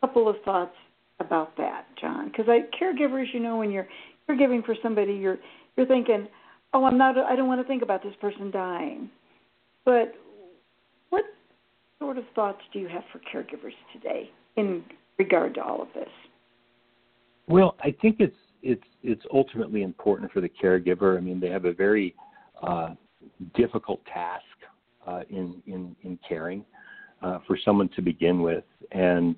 couple 0.01 0.29
of 0.29 0.37
thoughts 0.45 0.75
about 1.19 1.57
that, 1.57 1.87
John, 2.01 2.31
because 2.31 2.47
caregivers, 2.81 3.27
you 3.33 3.41
know, 3.41 3.57
when 3.57 3.71
you're 3.71 3.89
caregiving 4.29 4.65
for 4.65 4.75
somebody, 4.83 5.15
you're 5.15 5.39
you're 5.77 5.87
thinking, 5.87 6.29
oh, 6.73 6.85
I'm 6.85 6.99
not, 6.99 7.17
I 7.19 7.37
don't 7.37 7.49
want 7.49 7.61
to 7.61 7.67
think 7.67 7.83
about 7.83 8.03
this 8.03 8.15
person 8.21 8.51
dying. 8.51 9.11
But 9.85 10.15
what 11.11 11.25
sort 11.99 12.19
of 12.19 12.25
thoughts 12.35 12.61
do 12.73 12.79
you 12.79 12.89
have 12.89 13.03
for 13.13 13.21
caregivers 13.21 13.75
today 13.93 14.31
in 14.57 14.85
regard 15.19 15.55
to 15.55 15.63
all 15.63 15.83
of 15.83 15.89
this? 15.95 16.09
Well, 17.47 17.77
I 17.81 17.95
think 18.03 18.17
it's 18.19 18.37
it's 18.63 18.83
it's 19.03 19.23
ultimately 19.33 19.83
important 19.83 20.33
for 20.33 20.41
the 20.41 20.49
caregiver. 20.49 21.17
I 21.17 21.21
mean, 21.21 21.39
they 21.39 21.51
have 21.51 21.65
a 21.65 21.73
very 21.73 22.15
uh, 22.63 22.95
difficult 23.55 24.05
task 24.07 24.43
uh, 25.07 25.21
in, 25.31 25.63
in 25.67 25.95
in 26.03 26.19
caring 26.29 26.65
uh, 27.23 27.39
for 27.47 27.57
someone 27.65 27.89
to 27.95 28.03
begin 28.03 28.43
with, 28.43 28.65
and 28.93 29.37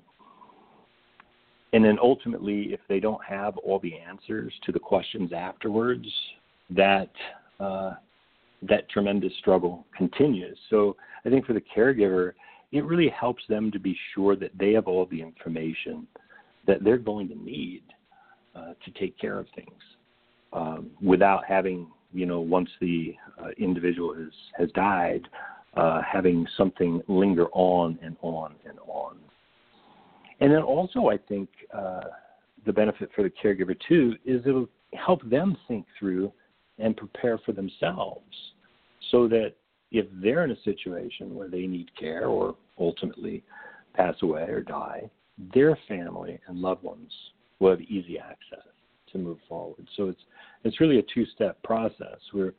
and 1.73 1.85
then 1.85 1.97
ultimately, 2.01 2.73
if 2.73 2.79
they 2.89 2.99
don't 2.99 3.23
have 3.23 3.57
all 3.57 3.79
the 3.79 3.95
answers 3.97 4.53
to 4.65 4.71
the 4.71 4.79
questions 4.79 5.31
afterwards, 5.33 6.07
that 6.71 7.11
uh, 7.59 7.93
that 8.61 8.89
tremendous 8.89 9.33
struggle 9.39 9.85
continues. 9.95 10.57
So 10.69 10.95
I 11.25 11.29
think 11.29 11.45
for 11.45 11.53
the 11.53 11.63
caregiver, 11.75 12.33
it 12.71 12.83
really 12.83 13.09
helps 13.09 13.43
them 13.47 13.71
to 13.71 13.79
be 13.79 13.95
sure 14.13 14.35
that 14.35 14.51
they 14.59 14.73
have 14.73 14.87
all 14.87 15.05
the 15.05 15.21
information 15.21 16.07
that 16.67 16.83
they're 16.83 16.97
going 16.97 17.27
to 17.29 17.35
need 17.35 17.83
uh, 18.55 18.73
to 18.83 18.91
take 18.99 19.17
care 19.17 19.39
of 19.39 19.47
things. 19.55 19.81
um, 20.53 20.91
without 21.01 21.45
having, 21.45 21.87
you 22.13 22.25
know, 22.25 22.39
once 22.39 22.69
the 22.81 23.15
uh, 23.41 23.49
individual 23.57 24.15
has, 24.15 24.31
has 24.57 24.69
died, 24.71 25.27
uh, 25.75 26.01
having 26.01 26.45
something 26.57 27.01
linger 27.07 27.47
on 27.51 27.97
and 28.01 28.15
on 28.21 28.55
and 28.67 28.79
on. 28.87 29.17
And 30.39 30.51
then 30.51 30.61
also, 30.61 31.09
I 31.09 31.17
think 31.17 31.49
uh, 31.73 32.01
the 32.65 32.73
benefit 32.73 33.09
for 33.15 33.23
the 33.23 33.31
caregiver 33.43 33.75
too 33.87 34.15
is 34.25 34.41
it'll 34.45 34.69
help 34.93 35.27
them 35.29 35.57
think 35.67 35.85
through 35.97 36.31
and 36.77 36.95
prepare 36.95 37.37
for 37.39 37.51
themselves 37.51 38.23
so 39.11 39.27
that 39.27 39.53
if 39.91 40.05
they're 40.21 40.43
in 40.43 40.51
a 40.51 40.61
situation 40.63 41.35
where 41.35 41.49
they 41.49 41.65
need 41.65 41.89
care 41.99 42.27
or 42.27 42.55
ultimately 42.79 43.43
pass 43.93 44.15
away 44.21 44.43
or 44.43 44.61
die, 44.61 45.09
their 45.53 45.77
family 45.87 46.39
and 46.47 46.59
loved 46.59 46.83
ones 46.83 47.11
will 47.59 47.71
have 47.71 47.81
easy 47.81 48.17
access 48.19 48.65
to 49.11 49.17
move 49.17 49.37
forward. 49.47 49.87
So 49.97 50.07
it's 50.09 50.21
it's 50.63 50.79
really 50.79 50.99
a 50.99 51.03
two-step 51.13 51.61
process. 51.63 52.19
We're 52.33 52.53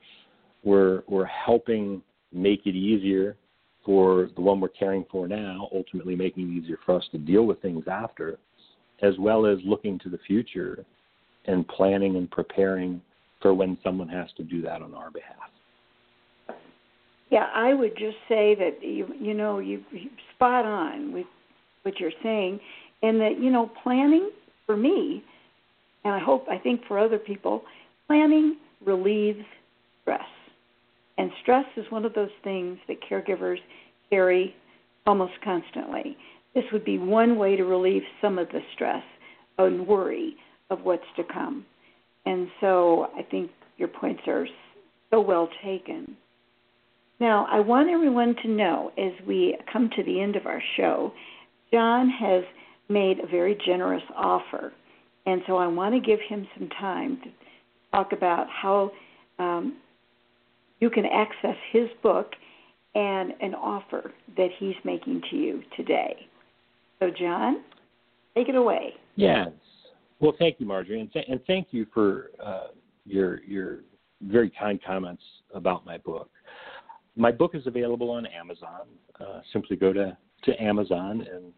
we're 0.64 1.02
we're 1.06 1.26
helping 1.26 2.02
make 2.32 2.66
it 2.66 2.74
easier 2.74 3.36
for 3.84 4.30
the 4.34 4.40
one 4.40 4.60
we're 4.60 4.68
caring 4.68 5.04
for 5.10 5.26
now, 5.26 5.68
ultimately 5.72 6.14
making 6.14 6.50
it 6.50 6.62
easier 6.62 6.78
for 6.84 6.96
us 6.96 7.04
to 7.12 7.18
deal 7.18 7.44
with 7.44 7.60
things 7.62 7.84
after, 7.90 8.38
as 9.02 9.14
well 9.18 9.46
as 9.46 9.58
looking 9.64 9.98
to 10.00 10.08
the 10.08 10.18
future 10.26 10.84
and 11.46 11.66
planning 11.68 12.16
and 12.16 12.30
preparing 12.30 13.00
for 13.40 13.54
when 13.54 13.78
someone 13.82 14.08
has 14.08 14.28
to 14.36 14.42
do 14.42 14.60
that 14.62 14.82
on 14.82 14.94
our 14.94 15.10
behalf. 15.10 15.36
Yeah, 17.30 17.48
I 17.54 17.74
would 17.74 17.96
just 17.96 18.16
say 18.28 18.56
that 18.56 18.78
you 18.82 19.06
you 19.18 19.34
know 19.34 19.60
you 19.60 19.82
spot 20.34 20.64
on 20.66 21.12
with 21.12 21.26
what 21.82 21.98
you're 22.00 22.12
saying, 22.22 22.58
and 23.02 23.20
that 23.20 23.40
you 23.40 23.50
know 23.50 23.70
planning 23.82 24.30
for 24.66 24.76
me, 24.76 25.22
and 26.04 26.12
I 26.12 26.18
hope 26.18 26.46
I 26.50 26.58
think 26.58 26.82
for 26.86 26.98
other 26.98 27.18
people, 27.18 27.62
planning 28.08 28.56
relieves 28.84 29.44
stress, 30.02 30.20
and 31.20 31.30
stress 31.42 31.66
is 31.76 31.84
one 31.90 32.06
of 32.06 32.14
those 32.14 32.30
things 32.42 32.78
that 32.88 32.96
caregivers 33.02 33.58
carry 34.08 34.56
almost 35.06 35.34
constantly. 35.44 36.16
This 36.54 36.64
would 36.72 36.82
be 36.82 36.96
one 36.96 37.36
way 37.36 37.56
to 37.56 37.64
relieve 37.64 38.00
some 38.22 38.38
of 38.38 38.48
the 38.48 38.60
stress 38.72 39.02
and 39.58 39.86
worry 39.86 40.34
of 40.70 40.80
what's 40.82 41.04
to 41.16 41.22
come, 41.30 41.66
and 42.24 42.48
so 42.62 43.10
I 43.14 43.22
think 43.22 43.50
your 43.76 43.88
points 43.88 44.22
are 44.26 44.46
so 45.10 45.20
well 45.20 45.50
taken. 45.62 46.16
Now, 47.20 47.46
I 47.50 47.60
want 47.60 47.90
everyone 47.90 48.34
to 48.42 48.48
know 48.48 48.90
as 48.96 49.12
we 49.26 49.58
come 49.70 49.90
to 49.94 50.02
the 50.02 50.22
end 50.22 50.36
of 50.36 50.46
our 50.46 50.62
show, 50.78 51.12
John 51.70 52.08
has 52.08 52.44
made 52.88 53.18
a 53.18 53.26
very 53.26 53.58
generous 53.66 54.02
offer. 54.16 54.72
And 55.26 55.42
so 55.46 55.58
I 55.58 55.66
want 55.66 55.94
to 55.94 56.00
give 56.00 56.18
him 56.26 56.48
some 56.58 56.70
time 56.70 57.18
to 57.22 57.30
talk 57.92 58.12
about 58.12 58.46
how 58.48 58.90
um, 59.38 59.76
you 60.80 60.90
can 60.90 61.06
access 61.06 61.56
his 61.72 61.88
book 62.02 62.32
and 62.94 63.32
an 63.40 63.54
offer 63.54 64.12
that 64.36 64.48
he's 64.58 64.74
making 64.84 65.22
to 65.30 65.36
you 65.36 65.62
today. 65.76 66.26
So, 66.98 67.10
John, 67.10 67.62
take 68.34 68.48
it 68.48 68.56
away. 68.56 68.94
Yes. 69.16 69.50
Well, 70.18 70.34
thank 70.38 70.58
you, 70.58 70.66
Margery, 70.66 71.00
and, 71.00 71.12
th- 71.12 71.26
and 71.28 71.40
thank 71.46 71.68
you 71.70 71.86
for 71.94 72.30
uh, 72.44 72.68
your 73.06 73.42
your 73.44 73.80
very 74.22 74.50
kind 74.50 74.78
comments 74.84 75.22
about 75.54 75.86
my 75.86 75.96
book 75.96 76.30
my 77.16 77.30
book 77.30 77.54
is 77.54 77.66
available 77.66 78.10
on 78.10 78.26
Amazon. 78.26 78.86
Uh, 79.20 79.40
simply 79.52 79.76
go 79.76 79.92
to, 79.92 80.16
to 80.44 80.62
Amazon 80.62 81.26
and 81.32 81.52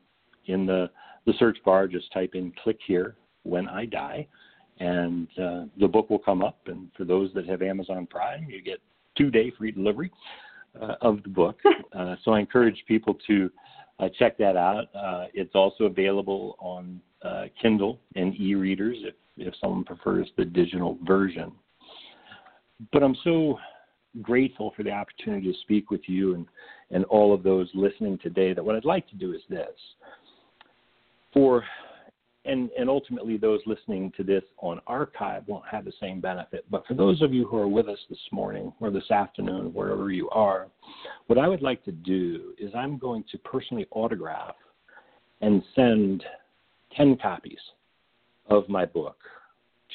in 0.46 0.66
the, 0.66 0.90
the 1.26 1.32
search 1.38 1.58
bar, 1.64 1.86
just 1.86 2.12
type 2.12 2.34
in 2.34 2.52
click 2.62 2.78
here 2.84 3.14
when 3.44 3.68
I 3.68 3.86
die, 3.86 4.26
and 4.80 5.28
uh, 5.38 5.64
the 5.78 5.86
book 5.86 6.10
will 6.10 6.18
come 6.18 6.42
up. 6.42 6.58
And 6.66 6.88
for 6.96 7.04
those 7.04 7.30
that 7.34 7.46
have 7.48 7.62
Amazon 7.62 8.06
Prime, 8.10 8.48
you 8.48 8.60
get 8.60 8.80
two 9.16 9.30
day 9.30 9.52
free 9.56 9.70
delivery 9.70 10.10
uh, 10.80 10.94
of 11.00 11.22
the 11.22 11.28
book. 11.28 11.58
Uh, 11.94 12.16
so 12.24 12.30
I 12.30 12.40
encourage 12.40 12.82
people 12.88 13.18
to 13.26 13.50
uh, 13.98 14.08
check 14.18 14.38
that 14.38 14.56
out. 14.56 14.84
Uh, 14.94 15.26
it's 15.34 15.54
also 15.54 15.84
available 15.84 16.56
on 16.58 17.02
uh, 17.22 17.44
Kindle 17.60 17.98
and 18.16 18.34
e 18.40 18.54
readers 18.54 18.96
if, 19.02 19.14
if 19.36 19.52
someone 19.60 19.84
prefers 19.84 20.26
the 20.38 20.46
digital 20.46 20.96
version. 21.04 21.52
But 22.90 23.02
I'm 23.02 23.14
so 23.24 23.58
grateful 24.22 24.72
for 24.74 24.82
the 24.84 24.90
opportunity 24.90 25.52
to 25.52 25.58
speak 25.60 25.90
with 25.90 26.00
you 26.06 26.34
and, 26.34 26.46
and 26.90 27.04
all 27.04 27.34
of 27.34 27.42
those 27.42 27.68
listening 27.74 28.18
today 28.22 28.54
that 28.54 28.64
what 28.64 28.74
I'd 28.74 28.86
like 28.86 29.06
to 29.10 29.16
do 29.16 29.34
is 29.34 29.42
this. 29.50 29.68
For 31.34 31.62
and, 32.44 32.70
and 32.76 32.88
ultimately 32.88 33.36
those 33.36 33.60
listening 33.66 34.12
to 34.16 34.24
this 34.24 34.42
on 34.58 34.80
archive 34.86 35.44
won't 35.46 35.66
have 35.70 35.84
the 35.84 35.92
same 36.00 36.20
benefit. 36.20 36.64
But 36.70 36.86
for 36.86 36.94
those 36.94 37.22
of 37.22 37.32
you 37.32 37.46
who 37.46 37.56
are 37.58 37.68
with 37.68 37.88
us 37.88 37.98
this 38.10 38.18
morning 38.32 38.72
or 38.80 38.90
this 38.90 39.10
afternoon, 39.10 39.72
wherever 39.72 40.10
you 40.10 40.28
are, 40.30 40.68
what 41.26 41.38
I 41.38 41.48
would 41.48 41.62
like 41.62 41.84
to 41.84 41.92
do 41.92 42.54
is 42.58 42.72
I'm 42.74 42.98
going 42.98 43.24
to 43.30 43.38
personally 43.38 43.86
autograph 43.92 44.56
and 45.40 45.62
send 45.74 46.24
10 46.96 47.18
copies 47.18 47.60
of 48.48 48.68
my 48.68 48.84
book 48.84 49.16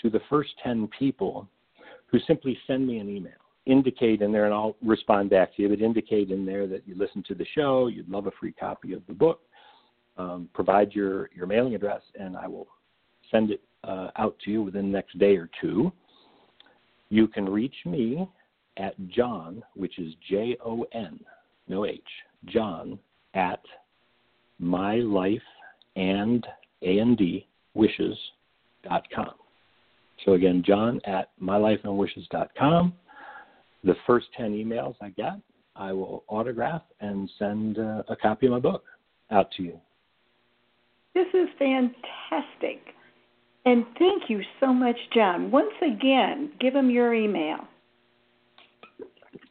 to 0.01 0.09
the 0.09 0.21
first 0.29 0.51
10 0.63 0.89
people 0.97 1.47
who 2.05 2.19
simply 2.27 2.57
send 2.67 2.87
me 2.87 2.99
an 2.99 3.09
email 3.09 3.33
indicate 3.67 4.21
in 4.21 4.31
there, 4.31 4.45
and 4.45 4.53
I'll 4.53 4.75
respond 4.83 5.29
back 5.29 5.55
to 5.55 5.61
you, 5.61 5.69
but 5.69 5.81
indicate 5.81 6.31
in 6.31 6.45
there 6.45 6.67
that 6.67 6.87
you 6.87 6.95
listen 6.97 7.23
to 7.27 7.35
the 7.35 7.45
show, 7.53 7.87
you'd 7.87 8.09
love 8.09 8.27
a 8.27 8.31
free 8.39 8.53
copy 8.53 8.93
of 8.93 9.01
the 9.07 9.13
book. 9.13 9.41
Um, 10.17 10.49
provide 10.53 10.93
your, 10.93 11.29
your 11.35 11.45
mailing 11.45 11.75
address, 11.75 12.01
and 12.19 12.35
I 12.35 12.47
will 12.47 12.67
send 13.29 13.51
it 13.51 13.61
uh, 13.83 14.09
out 14.17 14.35
to 14.45 14.51
you 14.51 14.63
within 14.63 14.91
the 14.91 14.97
next 14.97 15.17
day 15.19 15.35
or 15.37 15.49
two. 15.61 15.91
You 17.09 17.27
can 17.27 17.47
reach 17.47 17.75
me 17.85 18.27
at 18.77 18.95
John, 19.09 19.63
which 19.75 19.99
is 19.99 20.13
J 20.29 20.57
O 20.63 20.85
N, 20.91 21.19
no 21.67 21.85
H, 21.85 22.01
Jon 22.45 22.97
at 23.33 23.61
my 24.59 24.95
life 24.95 25.41
and 25.95 26.45
A 26.81 26.99
N 26.99 27.15
D. 27.15 27.47
So 30.25 30.33
again, 30.33 30.63
Jon 30.65 30.99
at 31.05 31.29
mylifeandwishes.com 31.41 32.93
the 33.83 33.95
first 34.05 34.27
10 34.35 34.51
emails 34.51 34.95
I 35.01 35.09
get, 35.09 35.39
I 35.75 35.93
will 35.93 36.23
autograph 36.27 36.81
and 36.99 37.29
send 37.37 37.79
uh, 37.79 38.03
a 38.09 38.15
copy 38.15 38.47
of 38.47 38.51
my 38.51 38.59
book 38.59 38.83
out 39.31 39.51
to 39.57 39.63
you. 39.63 39.79
This 41.17 41.27
is 41.33 41.49
fantastic. 41.57 42.93
And 43.65 43.85
thank 43.97 44.29
you 44.29 44.43
so 44.59 44.71
much, 44.71 44.97
John. 45.15 45.49
Once 45.49 45.73
again, 45.81 46.51
give 46.59 46.73
them 46.73 46.91
your 46.91 47.15
email. 47.15 47.57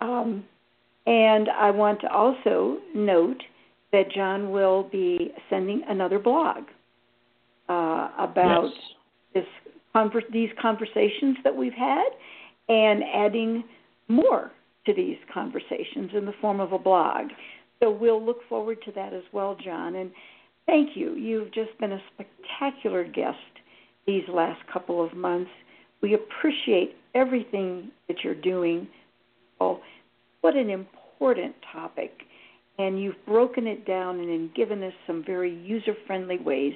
Um, 0.00 0.44
and 1.08 1.48
I 1.48 1.70
want 1.70 2.00
to 2.02 2.12
also 2.12 2.78
note 2.94 3.42
that 3.92 4.12
John 4.14 4.50
will 4.50 4.82
be 4.84 5.32
sending 5.48 5.82
another 5.88 6.18
blog 6.18 6.64
uh, 7.68 8.10
about 8.18 8.70
yes. 9.34 9.44
this 9.94 10.22
these 10.32 10.50
conversations 10.60 11.36
that 11.42 11.54
we've 11.54 11.72
had 11.72 12.06
and 12.68 13.02
adding 13.14 13.64
more 14.06 14.52
to 14.86 14.94
these 14.94 15.16
conversations 15.32 16.10
in 16.14 16.24
the 16.24 16.34
form 16.40 16.60
of 16.60 16.72
a 16.72 16.78
blog. 16.78 17.28
So 17.80 17.90
we'll 17.90 18.24
look 18.24 18.38
forward 18.48 18.78
to 18.84 18.92
that 18.92 19.12
as 19.12 19.24
well, 19.32 19.56
John. 19.64 19.96
And 19.96 20.10
Thank 20.68 20.98
you. 20.98 21.14
You've 21.14 21.50
just 21.54 21.76
been 21.80 21.92
a 21.92 22.02
spectacular 22.12 23.02
guest 23.02 23.38
these 24.06 24.24
last 24.28 24.60
couple 24.70 25.02
of 25.02 25.14
months. 25.14 25.50
We 26.02 26.12
appreciate 26.12 26.94
everything 27.14 27.90
that 28.06 28.18
you're 28.22 28.34
doing. 28.34 28.86
Oh, 29.60 29.80
what 30.42 30.56
an 30.56 30.68
important 30.68 30.97
topic. 31.72 32.12
And 32.78 33.00
you've 33.00 33.24
broken 33.26 33.66
it 33.66 33.86
down 33.86 34.20
and 34.20 34.54
given 34.54 34.82
us 34.82 34.92
some 35.06 35.24
very 35.24 35.52
user 35.52 35.94
friendly 36.06 36.38
ways 36.38 36.74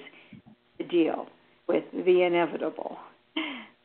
to 0.78 0.86
deal 0.86 1.26
with 1.68 1.84
the 1.92 2.22
inevitable. 2.22 2.96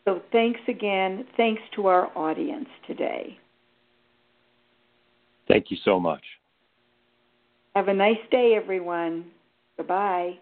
So 0.05 0.21
thanks 0.31 0.61
again. 0.69 1.25
Thanks 1.35 1.61
to 1.75 1.87
our 1.87 2.17
audience 2.17 2.69
today. 2.87 3.37
Thank 5.47 5.69
you 5.69 5.77
so 5.83 5.99
much. 5.99 6.23
Have 7.75 7.89
a 7.89 7.93
nice 7.93 8.15
day, 8.31 8.55
everyone. 8.55 9.25
Goodbye. 9.75 10.37